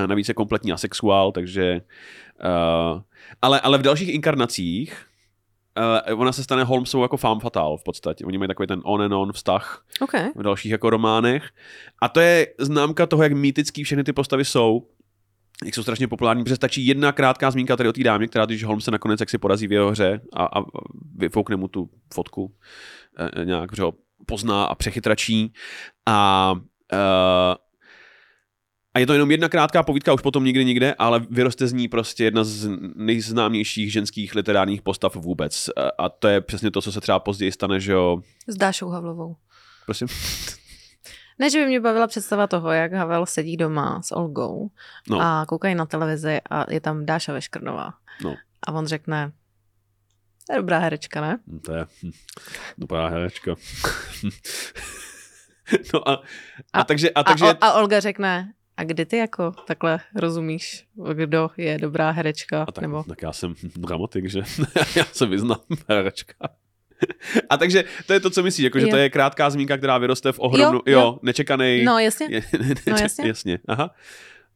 navíc 0.05 0.27
je 0.27 0.33
kompletní 0.33 0.71
asexuál, 0.71 1.31
takže 1.31 1.81
uh, 2.43 3.01
ale, 3.41 3.59
ale 3.59 3.77
v 3.77 3.81
dalších 3.81 4.09
inkarnacích 4.09 5.05
uh, 6.11 6.21
ona 6.21 6.31
se 6.31 6.43
stane 6.43 6.63
Holmesovou 6.63 7.03
jako 7.03 7.17
femme 7.17 7.41
fatale 7.41 7.77
v 7.77 7.83
podstatě. 7.83 8.25
Oni 8.25 8.37
mají 8.37 8.47
takový 8.47 8.67
ten 8.67 8.81
on 8.83 9.01
and 9.01 9.13
on 9.13 9.33
vztah 9.33 9.83
Okay. 10.01 10.29
v 10.35 10.43
dalších 10.43 10.71
jako 10.71 10.89
románech. 10.89 11.49
A 12.01 12.09
to 12.09 12.19
je 12.19 12.47
známka 12.59 13.05
toho, 13.05 13.23
jak 13.23 13.33
mýtický 13.33 13.83
všechny 13.83 14.03
ty 14.03 14.13
postavy 14.13 14.45
jsou 14.45 14.87
jak 15.65 15.75
jsou 15.75 15.81
strašně 15.81 16.07
populární, 16.07 16.43
protože 16.43 16.55
stačí 16.55 16.87
jedna 16.87 17.11
krátká 17.11 17.51
zmínka 17.51 17.75
tady 17.75 17.89
o 17.89 17.93
té 17.93 18.03
dámě, 18.03 18.27
která 18.27 18.45
když 18.45 18.63
Holmes 18.63 18.83
se 18.83 18.91
nakonec 18.91 19.19
jak 19.19 19.29
si 19.29 19.37
porazí 19.37 19.67
v 19.67 19.71
jeho 19.71 19.91
hře 19.91 20.21
a, 20.33 20.45
a 20.45 20.63
vyfoukne 21.15 21.55
mu 21.55 21.67
tu 21.67 21.89
fotku 22.13 22.55
e, 23.41 23.45
nějak, 23.45 23.75
že 23.75 23.81
ho 23.81 23.93
pozná 24.25 24.63
a 24.63 24.75
přechytračí 24.75 25.53
a 26.05 26.53
e, 26.93 26.97
a 28.97 28.99
je 28.99 29.05
to 29.05 29.13
jenom 29.13 29.31
jedna 29.31 29.49
krátká 29.49 29.83
povídka, 29.83 30.13
už 30.13 30.21
potom 30.21 30.43
nikdy 30.43 30.65
nikde, 30.65 30.93
ale 30.93 31.19
vyroste 31.29 31.67
z 31.67 31.73
ní 31.73 31.87
prostě 31.87 32.23
jedna 32.23 32.43
z 32.43 32.69
nejznámějších 32.95 33.91
ženských 33.91 34.35
literárních 34.35 34.81
postav 34.81 35.15
vůbec. 35.15 35.69
A 35.97 36.09
to 36.09 36.27
je 36.27 36.41
přesně 36.41 36.71
to, 36.71 36.81
co 36.81 36.91
se 36.91 37.01
třeba 37.01 37.19
později 37.19 37.51
stane, 37.51 37.79
že 37.79 37.91
jo. 37.91 38.21
S 38.47 38.55
Dášou 38.57 38.89
Havlovou. 38.89 39.35
Prosím. 39.85 40.07
Ne, 41.39 41.49
že 41.49 41.59
by 41.59 41.65
mě 41.65 41.79
bavila 41.79 42.07
představa 42.07 42.47
toho, 42.47 42.71
jak 42.71 42.93
Havel 42.93 43.25
sedí 43.25 43.57
doma 43.57 44.01
s 44.01 44.11
Olgou 44.11 44.69
No. 45.09 45.17
no. 45.17 45.21
a 45.23 45.45
koukají 45.45 45.75
na 45.75 45.85
televizi 45.85 46.39
a 46.49 46.71
je 46.71 46.81
tam 46.81 47.05
Dáša 47.05 47.33
Veškrnová. 47.33 47.93
No. 48.23 48.35
A 48.67 48.71
on 48.71 48.87
řekne, 48.87 49.31
to 50.47 50.53
je 50.53 50.57
dobrá 50.57 50.79
herečka, 50.79 51.21
ne? 51.21 51.39
Hm, 51.47 51.59
To 51.59 51.73
je 51.73 51.85
hm, 52.03 52.11
dobrá 52.77 53.07
herečka. 53.07 53.51
no 55.93 56.09
a, 56.09 56.13
a, 56.13 56.19
a, 56.73 56.83
takže, 56.83 57.09
A, 57.09 57.23
takže 57.23 57.45
a, 57.45 57.67
a 57.67 57.73
Olga 57.73 57.99
řekne, 57.99 58.53
a 58.77 58.83
kdy 58.83 59.05
ty 59.05 59.17
jako 59.17 59.51
takhle 59.67 59.99
rozumíš, 60.15 60.85
kdo 61.13 61.49
je 61.57 61.77
dobrá 61.77 62.11
herečka? 62.11 62.61
A 62.63 62.71
tak, 62.71 62.81
nebo... 62.81 63.03
tak 63.03 63.21
já 63.21 63.33
jsem 63.33 63.55
dramatik, 63.75 64.29
že? 64.29 64.39
já 64.95 65.03
se 65.05 65.25
vyznám, 65.25 65.59
herečka. 65.89 66.49
A 67.49 67.57
takže 67.57 67.83
to 68.07 68.13
je 68.13 68.19
to, 68.19 68.29
co 68.29 68.43
myslíš, 68.43 68.63
jako, 68.63 68.79
že 68.79 68.85
Jo. 68.85 68.91
to 68.91 68.97
je 68.97 69.09
krátká 69.09 69.49
zmínka, 69.49 69.77
která 69.77 69.97
vyroste 69.97 70.31
v 70.31 70.39
ohromnu, 70.39 70.77
jo, 70.77 70.81
Jo, 70.85 70.99
jo. 70.99 71.19
nečekanej. 71.21 71.83
No 71.83 71.99
jasně. 71.99 72.27
Je, 72.29 72.43
No, 72.87 72.95
jasně. 73.01 73.27
jasně. 73.27 73.59
Aha. 73.67 73.95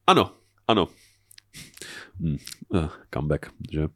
Ano, 0.07 0.31
ano. 0.67 0.87
Hmm. 2.19 2.37
Uh, 2.69 2.89
comeback, 3.13 3.45
že? 3.71 3.81
Uh, 3.81 3.87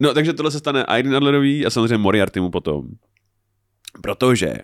no, 0.00 0.14
takže 0.14 0.32
tohle 0.32 0.50
se 0.50 0.58
stane 0.58 0.84
Irene 0.98 1.16
Adlerový 1.16 1.66
a 1.66 1.70
samozřejmě 1.70 1.98
Moriarty 1.98 2.40
mu 2.40 2.50
potom. 2.50 2.88
Protože 4.02 4.48
uh, 4.48 4.54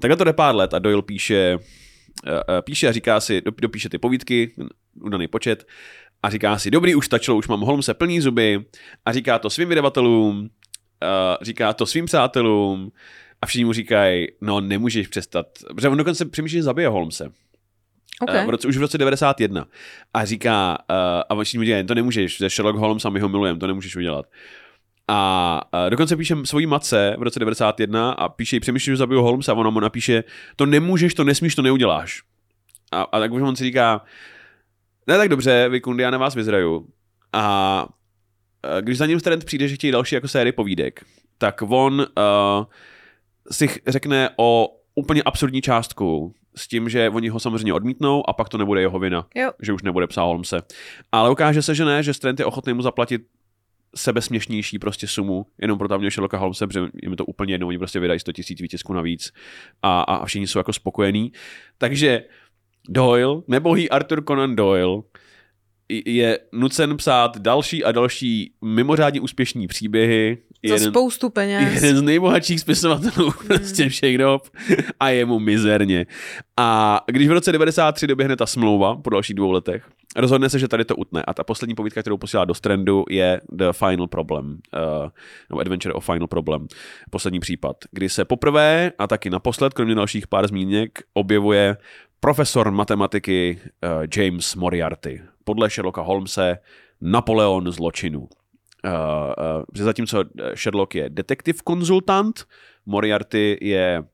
takhle 0.00 0.16
to 0.16 0.24
jde 0.24 0.32
pár 0.32 0.54
let 0.56 0.74
a 0.74 0.78
Doyle 0.78 1.02
píše, 1.02 1.58
píše 2.60 2.88
a 2.88 2.92
říká 2.92 3.20
si, 3.20 3.40
dop- 3.40 3.60
dopíše 3.60 3.88
ty 3.88 3.98
povídky, 3.98 4.54
udaný 5.00 5.28
počet, 5.28 5.66
a 6.22 6.30
říká 6.30 6.58
si, 6.58 6.70
dobrý, 6.70 6.94
už 6.94 7.06
stačilo, 7.06 7.36
už 7.36 7.48
mám 7.48 7.60
Holmese 7.60 7.94
plný 7.94 8.20
zuby 8.20 8.64
a 9.04 9.12
říká 9.12 9.38
to 9.38 9.50
svým 9.50 9.68
vydavatelům, 9.68 10.38
uh, 10.38 10.48
říká 11.42 11.72
to 11.72 11.86
svým 11.86 12.04
přátelům 12.04 12.92
a 13.42 13.46
všichni 13.46 13.64
mu 13.64 13.72
říkají, 13.72 14.26
no 14.40 14.60
nemůžeš 14.60 15.08
přestat, 15.08 15.46
protože 15.74 15.88
on 15.88 15.98
dokonce 15.98 16.24
přemýšlí, 16.24 16.58
že 16.58 16.62
zabije 16.62 16.88
Holmese. 16.88 17.32
Okay. 18.22 18.46
V 18.46 18.50
roce, 18.50 18.68
už 18.68 18.76
v 18.76 18.80
roce 18.80 18.98
91. 18.98 19.66
A 20.14 20.24
říká, 20.24 20.78
uh, 20.90 21.38
a 21.38 21.42
všichni 21.42 21.58
mu 21.58 21.64
říkají, 21.64 21.86
to 21.86 21.94
nemůžeš, 21.94 22.40
je 22.40 22.50
Sherlock 22.50 22.78
Holmes 22.78 23.04
a 23.04 23.10
my 23.10 23.20
ho 23.20 23.28
milujeme, 23.28 23.58
to 23.58 23.66
nemůžeš 23.66 23.96
udělat. 23.96 24.26
A 25.08 25.60
dokonce 25.88 26.16
píše 26.16 26.36
svojí 26.44 26.66
matce 26.66 27.16
v 27.18 27.22
roce 27.22 27.38
91 27.38 28.10
a 28.10 28.28
píše 28.28 28.56
jí, 28.56 28.60
přemýšlí, 28.60 28.92
že 28.92 28.96
zabiju 28.96 29.22
Holmesa 29.22 29.52
a 29.52 29.54
ona 29.54 29.70
mu 29.70 29.80
napíše, 29.80 30.24
to 30.56 30.66
nemůžeš, 30.66 31.14
to 31.14 31.24
nesmíš, 31.24 31.54
to 31.54 31.62
neuděláš. 31.62 32.22
A, 32.92 33.02
a 33.02 33.18
tak 33.18 33.32
už 33.32 33.42
on 33.42 33.56
si 33.56 33.64
říká, 33.64 34.04
ne 35.06 35.18
tak 35.18 35.28
dobře, 35.28 35.68
vy 35.68 35.80
kundy, 35.80 36.02
já 36.02 36.10
na 36.10 36.18
vás 36.18 36.34
vyzraju. 36.34 36.88
A 37.32 37.84
uh, 37.84 38.80
když 38.80 38.98
za 38.98 39.06
ním 39.06 39.20
trend 39.20 39.44
přijde, 39.44 39.68
že 39.68 39.74
chtějí 39.74 39.90
další 39.90 40.14
jako 40.14 40.28
série 40.28 40.52
povídek, 40.52 41.04
tak 41.38 41.62
on 41.62 42.00
uh, 42.00 42.64
si 43.50 43.68
řekne 43.86 44.30
o 44.36 44.68
úplně 44.94 45.22
absurdní 45.22 45.62
částku 45.62 46.34
s 46.56 46.68
tím, 46.68 46.88
že 46.88 47.10
oni 47.10 47.28
ho 47.28 47.40
samozřejmě 47.40 47.72
odmítnou 47.74 48.28
a 48.28 48.32
pak 48.32 48.48
to 48.48 48.58
nebude 48.58 48.80
jeho 48.80 48.98
vina, 48.98 49.26
Jo. 49.34 49.50
že 49.62 49.72
už 49.72 49.82
nebude 49.82 50.06
psát 50.06 50.22
Holmese. 50.22 50.62
Ale 51.12 51.30
ukáže 51.30 51.62
se, 51.62 51.74
že 51.74 51.84
ne, 51.84 52.02
že 52.02 52.14
Strand 52.14 52.38
je 52.38 52.46
ochotný 52.46 52.72
mu 52.72 52.82
zaplatit 52.82 53.22
sebesměšnější 53.96 54.78
prostě 54.78 55.06
sumu, 55.06 55.46
jenom 55.60 55.78
pro 55.78 55.88
tamního 55.88 56.10
Sherlocka 56.10 56.38
Holmese, 56.38 56.66
protože 56.66 56.80
jim 57.02 57.10
je 57.10 57.16
to 57.16 57.24
úplně 57.24 57.54
jedno, 57.54 57.66
oni 57.66 57.78
prostě 57.78 58.00
vydají 58.00 58.20
100 58.20 58.32
tisíc 58.32 58.60
výtisků 58.60 58.92
navíc 58.92 59.32
a, 59.82 60.00
a, 60.00 60.14
a 60.14 60.26
všichni 60.26 60.46
jsou 60.46 60.58
jako 60.58 60.72
spokojení. 60.72 61.32
Takže 61.78 62.24
Doyle, 62.88 63.42
nebohý 63.48 63.90
Arthur 63.90 64.24
Conan 64.24 64.56
Doyle, 64.56 65.02
je 65.88 66.38
nucen 66.52 66.96
psát 66.96 67.38
další 67.38 67.84
a 67.84 67.92
další 67.92 68.52
mimořádně 68.64 69.20
úspěšní 69.20 69.66
příběhy. 69.66 70.38
Za 70.68 70.78
spoustu 70.78 71.30
peněz. 71.30 71.74
jeden 71.74 71.96
z 71.96 72.02
nejbohatších 72.02 72.60
spisovatelů 72.60 73.32
prostě 73.46 73.88
všech 73.88 74.18
dob 74.18 74.48
a 75.00 75.08
je 75.08 75.24
mu 75.24 75.38
mizerně. 75.38 76.06
A 76.56 77.00
když 77.06 77.28
v 77.28 77.32
roce 77.32 77.52
93 77.52 78.06
doběhne 78.06 78.36
ta 78.36 78.46
smlouva 78.46 78.96
po 78.96 79.10
dalších 79.10 79.36
dvou 79.36 79.50
letech, 79.50 79.88
rozhodne 80.16 80.50
se, 80.50 80.58
že 80.58 80.68
tady 80.68 80.84
to 80.84 80.96
utne. 80.96 81.22
A 81.22 81.34
ta 81.34 81.44
poslední 81.44 81.74
povídka, 81.74 82.00
kterou 82.00 82.16
posílá 82.16 82.44
do 82.44 82.54
Strandu, 82.54 83.04
je 83.10 83.40
The 83.52 83.72
Final 83.72 84.06
Problem, 84.06 84.46
uh, 84.46 85.08
nebo 85.50 85.60
Adventure 85.60 85.94
of 85.94 86.04
Final 86.04 86.26
Problem, 86.26 86.66
poslední 87.10 87.40
případ, 87.40 87.76
kdy 87.90 88.08
se 88.08 88.24
poprvé 88.24 88.92
a 88.98 89.06
taky 89.06 89.30
naposled, 89.30 89.74
kromě 89.74 89.94
dalších 89.94 90.26
pár 90.26 90.48
zmínek, 90.48 90.98
objevuje 91.14 91.76
profesor 92.20 92.70
matematiky 92.70 93.60
uh, 93.60 93.90
James 94.16 94.54
Moriarty. 94.54 95.22
Podle 95.44 95.70
Sherlocka 95.70 96.00
Holmese 96.00 96.58
Napoleon 97.00 97.72
zločinu. 97.72 98.20
Uh, 98.20 98.28
uh, 98.90 99.84
zatímco 99.84 100.24
Sherlock 100.54 100.94
je 100.94 101.10
detektiv 101.10 101.62
konzultant, 101.62 102.44
Moriarty 102.86 103.58
je 103.60 104.04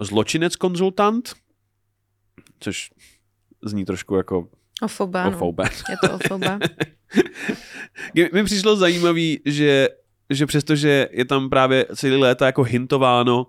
zločinec 0.00 0.56
konzultant, 0.56 1.34
což 2.60 2.90
zní 3.64 3.84
trošku 3.84 4.14
jako 4.14 4.48
Ofoba, 4.82 5.24
no. 5.24 5.36
ofouben. 5.36 5.68
Je 5.90 5.96
to 6.08 6.14
ofoba. 6.14 6.58
Mi 8.32 8.44
přišlo 8.44 8.76
zajímavý, 8.76 9.40
že, 9.44 9.88
že 10.30 10.46
přestože 10.46 11.08
je 11.10 11.24
tam 11.24 11.50
právě 11.50 11.86
celý 11.94 12.16
léta 12.16 12.46
jako 12.46 12.62
hintováno, 12.62 13.46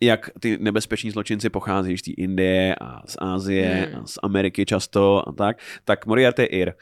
jak 0.00 0.30
ty 0.40 0.58
nebezpeční 0.60 1.10
zločinci 1.10 1.50
pocházejí 1.50 1.98
z 1.98 2.02
té 2.02 2.10
Indie 2.10 2.74
a 2.80 3.02
z 3.06 3.16
Asie 3.20 3.88
Hmm. 3.92 4.02
a 4.02 4.06
z 4.06 4.18
Ameriky 4.22 4.66
často 4.66 5.28
a 5.28 5.32
tak, 5.32 5.58
tak 5.84 6.06
Moriarty 6.06 6.42
je 6.42 6.46
Ir. 6.46 6.72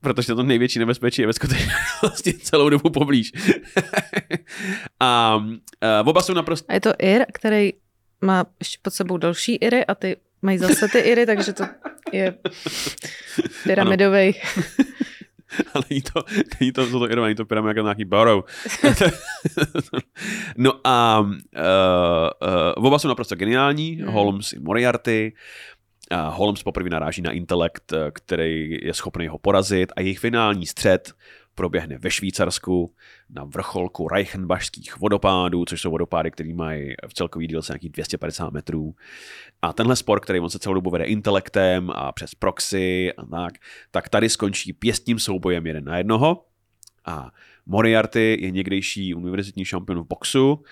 Protože 0.00 0.34
to 0.34 0.42
největší 0.42 0.78
nebezpečí 0.78 1.22
je 1.22 1.26
ve 1.26 1.32
skutečnosti 1.32 2.34
celou 2.42 2.68
dobu 2.68 2.90
poblíž. 2.90 3.32
a 5.00 5.36
uh, 5.36 6.08
oba 6.08 6.22
jsou 6.22 6.34
naprosto... 6.34 6.66
A 6.70 6.74
je 6.74 6.80
to 6.80 6.92
Ir, 6.98 7.24
který 7.34 7.72
má 8.20 8.44
ještě 8.58 8.78
pod 8.82 8.94
sebou 8.94 9.16
další 9.16 9.54
Iry 9.54 9.86
a 9.86 9.94
ty 9.94 10.16
mají 10.42 10.58
zase 10.58 10.88
ty 10.88 10.98
Iry, 10.98 11.26
takže 11.26 11.52
to 11.52 11.64
je 12.12 12.34
pyramidový. 13.64 14.34
Ale 15.74 15.84
není 15.90 16.02
to, 16.02 16.24
není 16.60 16.72
to, 16.72 16.90
to, 16.90 16.98
to 16.98 17.10
irové, 17.10 17.26
není 17.26 17.34
to 17.34 17.44
pyramida 17.44 17.70
jako 17.70 17.80
nějaký 17.80 18.04
barrow. 18.04 18.44
no 20.56 20.72
a 20.84 21.20
uh, 21.20 21.30
uh, 21.30 22.86
oba 22.86 22.98
jsou 22.98 23.08
naprosto 23.08 23.36
geniální, 23.36 23.96
Hmm. 23.96 24.12
Holmes 24.12 24.52
i 24.52 24.60
Moriarty. 24.60 25.32
A 26.10 26.28
Holmes 26.28 26.62
poprvé 26.62 26.90
naráží 26.90 27.22
na 27.22 27.30
intelekt, 27.30 27.92
eh, 27.92 28.10
který 28.10 28.78
je 28.82 28.94
schopný 28.94 29.28
ho 29.28 29.38
porazit 29.38 29.92
a 29.96 30.00
jejich 30.00 30.18
finální 30.18 30.66
střet 30.66 31.12
proběhne 31.54 31.98
ve 31.98 32.10
Švýcarsku 32.10 32.94
na 33.30 33.44
vrcholku 33.44 34.08
Reichenbachských 34.08 35.00
vodopádů, 35.00 35.64
což 35.64 35.80
jsou 35.80 35.90
vodopády, 35.90 36.30
které 36.30 36.54
mají 36.54 36.94
v 37.08 37.14
celkový 37.14 37.46
dílce 37.46 37.72
nějakých 37.72 37.90
250 37.90 38.50
metrů. 38.50 38.94
A 39.62 39.72
tenhle 39.72 39.96
spor, 39.96 40.20
který 40.20 40.40
on 40.40 40.50
se 40.50 40.58
celou 40.58 40.74
dobu 40.74 40.90
vede 40.90 41.04
intelektem 41.04 41.90
a 41.90 42.12
přes 42.12 42.34
proxy 42.34 43.12
a 43.12 43.26
tak, 43.26 43.52
tak 43.90 44.08
tady 44.08 44.28
skončí 44.28 44.72
pěstním 44.72 45.18
soubojem 45.18 45.66
jeden 45.66 45.84
na 45.84 45.98
jednoho. 45.98 46.44
A 47.04 47.30
Moriarty 47.66 48.38
je 48.40 48.50
někdejší 48.50 49.14
univerzitní 49.14 49.64
šampion 49.64 50.00
v 50.00 50.06
boxu 50.06 50.62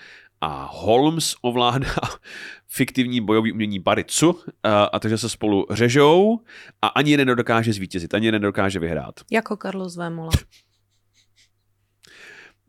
a 0.41 0.69
Holmes 0.71 1.35
ovládá 1.41 1.87
fiktivní 2.67 3.21
bojový 3.21 3.51
umění 3.51 3.79
Baritsu 3.79 4.39
a, 4.63 4.83
a 4.83 4.99
takže 4.99 5.17
se 5.17 5.29
spolu 5.29 5.67
řežou 5.71 6.39
a 6.81 6.87
ani 6.87 7.11
jeden 7.11 7.27
nedokáže 7.27 7.73
zvítězit, 7.73 8.13
ani 8.13 8.25
jeden 8.25 8.41
nedokáže 8.41 8.79
vyhrát. 8.79 9.19
Jako 9.31 9.57
Carlos 9.57 9.97
Vémola. 9.97 10.31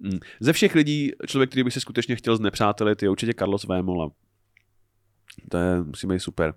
Mm. 0.03 0.19
Ze 0.41 0.53
všech 0.53 0.75
lidí, 0.75 1.12
člověk, 1.27 1.51
který 1.51 1.65
by 1.65 1.71
si 1.71 1.81
skutečně 1.81 2.17
chtěl 2.17 2.37
znepřátelit, 2.37 3.03
je 3.03 3.11
určitě 3.11 3.35
Carlos 3.38 3.65
Vémola. 3.65 4.11
To 5.49 5.57
je, 5.57 5.83
musí 5.83 6.07
být 6.07 6.21
super. 6.21 6.55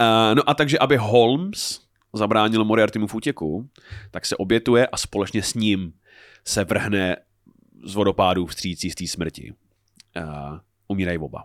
Uh, 0.00 0.34
no 0.34 0.50
a 0.50 0.54
takže, 0.54 0.78
aby 0.78 0.96
Holmes 0.96 1.80
zabránil 2.12 2.64
Moriartymu 2.64 3.06
v 3.06 3.14
útěku, 3.14 3.68
tak 4.10 4.26
se 4.26 4.36
obětuje 4.36 4.86
a 4.86 4.96
společně 4.96 5.42
s 5.42 5.54
ním 5.54 5.92
se 6.44 6.64
vrhne 6.64 7.16
z 7.84 7.94
vodopádu 7.94 8.46
vstřící 8.46 8.90
z 8.90 8.94
té 8.94 9.06
smrti. 9.06 9.54
Uh, 10.16 10.58
umírají 10.88 11.18
oba. 11.18 11.44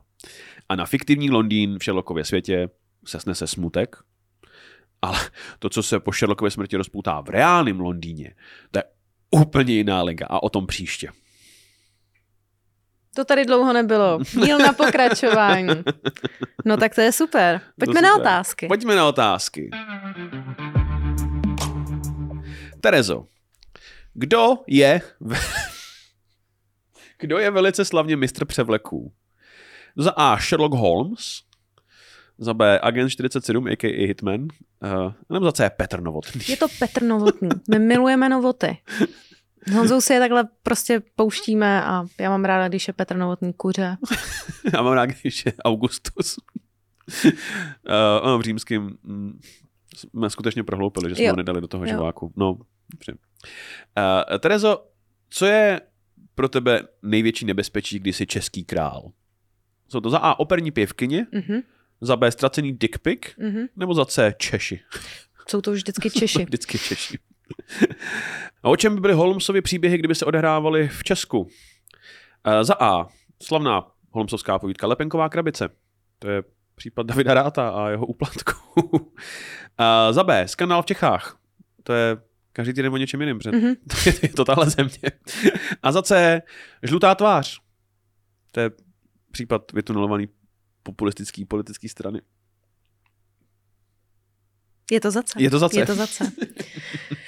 A 0.69 0.75
na 0.75 0.85
fiktivní 0.85 1.29
Londýn 1.29 1.79
v 1.79 1.83
Sherlockově 1.83 2.25
světě 2.25 2.69
se 3.05 3.19
snese 3.19 3.47
smutek, 3.47 3.95
ale 5.01 5.19
to, 5.59 5.69
co 5.69 5.83
se 5.83 5.99
po 5.99 6.11
Sherlockově 6.11 6.51
smrti 6.51 6.77
rozpoutá 6.77 7.21
v 7.21 7.29
reálném 7.29 7.79
Londýně, 7.79 8.35
to 8.71 8.79
je 8.79 8.83
úplně 9.31 9.73
jiná 9.73 10.03
liga 10.03 10.25
a 10.29 10.43
o 10.43 10.49
tom 10.49 10.67
příště. 10.67 11.09
To 13.17 13.25
tady 13.25 13.45
dlouho 13.45 13.73
nebylo. 13.73 14.19
Míl 14.35 14.57
na 14.57 14.73
pokračování. 14.73 15.67
No 16.65 16.77
tak 16.77 16.95
to 16.95 17.01
je 17.01 17.11
super. 17.11 17.61
Pojďme 17.79 18.01
na 18.01 18.15
otázky. 18.15 18.67
Pojďme 18.67 18.95
na 18.95 19.07
otázky. 19.07 19.69
Terezo, 22.81 23.25
kdo 24.13 24.53
je 24.67 25.01
kdo 27.19 27.37
je 27.37 27.51
velice 27.51 27.85
slavně 27.85 28.15
mistr 28.17 28.45
převleků? 28.45 29.13
Za 29.95 30.11
A. 30.11 30.37
Sherlock 30.39 30.73
Holmes, 30.73 31.41
za 32.37 32.53
B. 32.53 32.79
Agent 32.79 33.09
47, 33.11 33.67
a.k.a. 33.67 34.07
Hitman, 34.07 34.41
uh, 34.41 35.13
nebo 35.29 35.45
za 35.45 35.51
C. 35.51 35.69
Petr 35.69 36.01
Novotný. 36.01 36.41
Je 36.47 36.57
to 36.57 36.67
Petr 36.79 37.03
Novotný. 37.03 37.49
My 37.69 37.79
milujeme 37.79 38.29
Novoty. 38.29 38.77
S 39.67 39.73
Honzou 39.73 40.01
si 40.01 40.13
je 40.13 40.19
takhle 40.19 40.47
prostě 40.63 41.01
pouštíme 41.15 41.83
a 41.83 42.05
já 42.19 42.29
mám 42.29 42.45
ráda, 42.45 42.67
když 42.67 42.87
je 42.87 42.93
Petr 42.93 43.15
Novotný 43.17 43.53
kuře. 43.53 43.97
já 44.73 44.81
mám 44.81 44.93
rád, 44.93 45.05
když 45.05 45.45
je 45.45 45.53
Augustus. 45.65 46.37
uh, 47.25 48.39
v 48.39 48.41
římským 48.41 48.97
mm, 49.03 49.39
jsme 49.95 50.29
skutečně 50.29 50.63
prohloupili, 50.63 51.09
že 51.09 51.15
jsme 51.15 51.25
jo. 51.25 51.31
ho 51.31 51.37
nedali 51.37 51.61
do 51.61 51.67
toho 51.67 51.83
jo. 51.83 51.89
živáku. 51.89 52.33
No, 52.35 52.57
dobře. 52.91 53.13
Uh, 53.97 54.37
Terezo, 54.37 54.85
co 55.29 55.45
je 55.45 55.81
pro 56.35 56.49
tebe 56.49 56.81
největší 57.01 57.45
nebezpečí, 57.45 57.99
když 57.99 58.15
jsi 58.15 58.25
český 58.25 58.63
král? 58.63 59.11
Jsou 59.87 59.99
to 59.99 60.09
za 60.09 60.17
A 60.17 60.39
operní 60.39 60.71
pěvkyně, 60.71 61.27
mm-hmm. 61.33 61.63
za 62.01 62.15
B 62.15 62.31
ztracený 62.31 62.73
dick 62.73 62.99
pic, 62.99 63.21
mm-hmm. 63.21 63.67
nebo 63.75 63.93
za 63.93 64.05
C 64.05 64.33
Češi? 64.37 64.79
Jsou 65.47 65.61
to 65.61 65.71
vždycky 65.71 66.09
Češi. 66.19 66.45
vždycky 66.45 66.79
Češi. 66.79 67.19
A 68.67 68.69
o 68.69 68.75
čem 68.75 68.95
by 68.95 69.01
byly 69.01 69.13
Holmesovy 69.13 69.61
příběhy, 69.61 69.97
kdyby 69.97 70.15
se 70.15 70.25
odehrávaly 70.25 70.87
v 70.87 71.03
Česku? 71.03 71.39
Uh, 71.39 71.47
za 72.61 72.75
A. 72.79 73.07
Slavná 73.43 73.91
Holmesovská 74.11 74.59
povídka 74.59 74.87
Lepenková 74.87 75.29
krabice. 75.29 75.69
To 76.19 76.29
je 76.29 76.43
případ 76.75 77.05
Davida 77.05 77.33
Ráta 77.33 77.69
a 77.69 77.89
jeho 77.89 78.05
úplatku. 78.05 78.51
uh, 78.83 78.99
za 80.11 80.23
B. 80.23 80.47
Skandál 80.47 80.81
v 80.81 80.85
Čechách. 80.85 81.39
To 81.83 81.93
je 81.93 82.17
každý 82.53 82.73
týden 82.73 82.93
o 82.93 82.97
něčem 82.97 83.21
jiným, 83.21 83.37
mm-hmm. 83.37 83.75
je 84.23 84.29
to 84.29 84.45
tahle 84.45 84.69
země. 84.69 85.11
a 85.83 85.91
za 85.91 86.01
C. 86.01 86.41
Žlutá 86.83 87.15
tvář. 87.15 87.59
To 88.51 88.59
je 88.59 88.71
případ 89.31 89.71
vytunelovaný 89.71 90.27
populistický 90.83 91.45
politický 91.45 91.89
strany. 91.89 92.21
Je 94.91 95.01
to 95.01 95.11
za 95.11 95.23
C. 95.23 95.43
Je 95.43 95.49
to 95.49 95.59
za 95.59 95.69
C. 95.69 95.79
Je 95.79 95.85
to 95.85 95.95
za 95.95 96.07
C. 96.07 96.31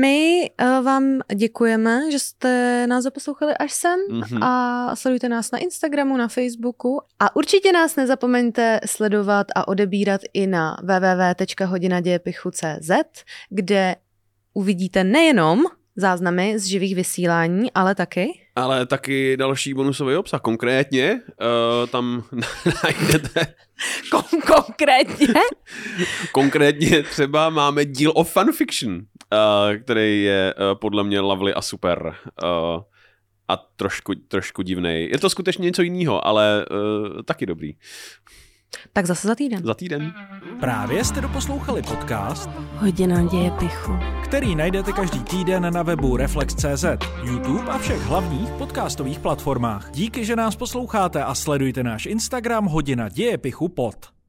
My 0.00 0.50
uh, 0.62 0.84
vám 0.84 1.20
děkujeme, 1.34 2.10
že 2.10 2.18
jste 2.18 2.86
nás 2.86 3.04
zaposlouchali 3.04 3.56
až 3.56 3.72
sem 3.72 4.00
mm-hmm. 4.10 4.44
a 4.44 4.96
sledujte 4.96 5.28
nás 5.28 5.50
na 5.50 5.58
Instagramu, 5.58 6.16
na 6.16 6.28
Facebooku 6.28 7.00
a 7.18 7.36
určitě 7.36 7.72
nás 7.72 7.96
nezapomeňte 7.96 8.80
sledovat 8.86 9.46
a 9.54 9.68
odebírat 9.68 10.20
i 10.34 10.46
na 10.46 10.76
www.hodinadějepichu.cz, 10.82 12.90
kde 13.50 13.96
uvidíte 14.54 15.04
nejenom 15.04 15.64
záznamy 15.96 16.58
z 16.58 16.64
živých 16.64 16.94
vysílání, 16.94 17.72
ale 17.72 17.94
taky? 17.94 18.40
Ale 18.56 18.86
taky 18.86 19.36
další 19.36 19.74
bonusový 19.74 20.16
obsah. 20.16 20.40
Konkrétně 20.40 21.12
uh, 21.12 21.20
tam 21.90 22.24
najdete... 22.84 23.54
Kon- 24.12 24.54
konkrétně? 24.56 25.26
konkrétně 26.32 27.02
třeba 27.02 27.50
máme 27.50 27.84
díl 27.84 28.12
o 28.14 28.24
fanfiction, 28.24 29.00
uh, 29.32 29.76
který 29.76 30.22
je 30.22 30.54
uh, 30.54 30.78
podle 30.78 31.04
mě 31.04 31.20
lovely 31.20 31.54
a 31.54 31.62
super. 31.62 32.14
Uh, 32.42 32.82
a 33.48 33.56
trošku, 33.56 34.14
trošku 34.14 34.62
divný. 34.62 35.08
Je 35.10 35.18
to 35.18 35.30
skutečně 35.30 35.64
něco 35.64 35.82
jiného, 35.82 36.26
ale 36.26 36.66
uh, 36.70 37.22
taky 37.22 37.46
dobrý. 37.46 37.74
Tak 38.92 39.06
zase 39.06 39.28
za 39.28 39.34
týden. 39.34 39.64
Za 39.64 39.74
týden. 39.74 40.14
Právě 40.60 41.04
jste 41.04 41.20
doposlouchali 41.20 41.82
podcast 41.82 42.50
Hodina 42.74 43.22
děje 43.24 43.50
pichu, 43.50 43.92
který 44.24 44.54
najdete 44.54 44.92
každý 44.92 45.24
týden 45.24 45.74
na 45.74 45.82
webu 45.82 46.16
Reflex.cz, 46.16 46.84
YouTube 47.24 47.70
a 47.70 47.78
všech 47.78 48.02
hlavních 48.02 48.50
podcastových 48.50 49.18
platformách. 49.18 49.90
Díky, 49.90 50.24
že 50.24 50.36
nás 50.36 50.56
posloucháte 50.56 51.24
a 51.24 51.34
sledujte 51.34 51.82
náš 51.82 52.06
Instagram 52.06 52.66
Hodina 52.66 53.08
děje 53.08 53.38
pichu 53.38 53.68
pod. 53.68 54.21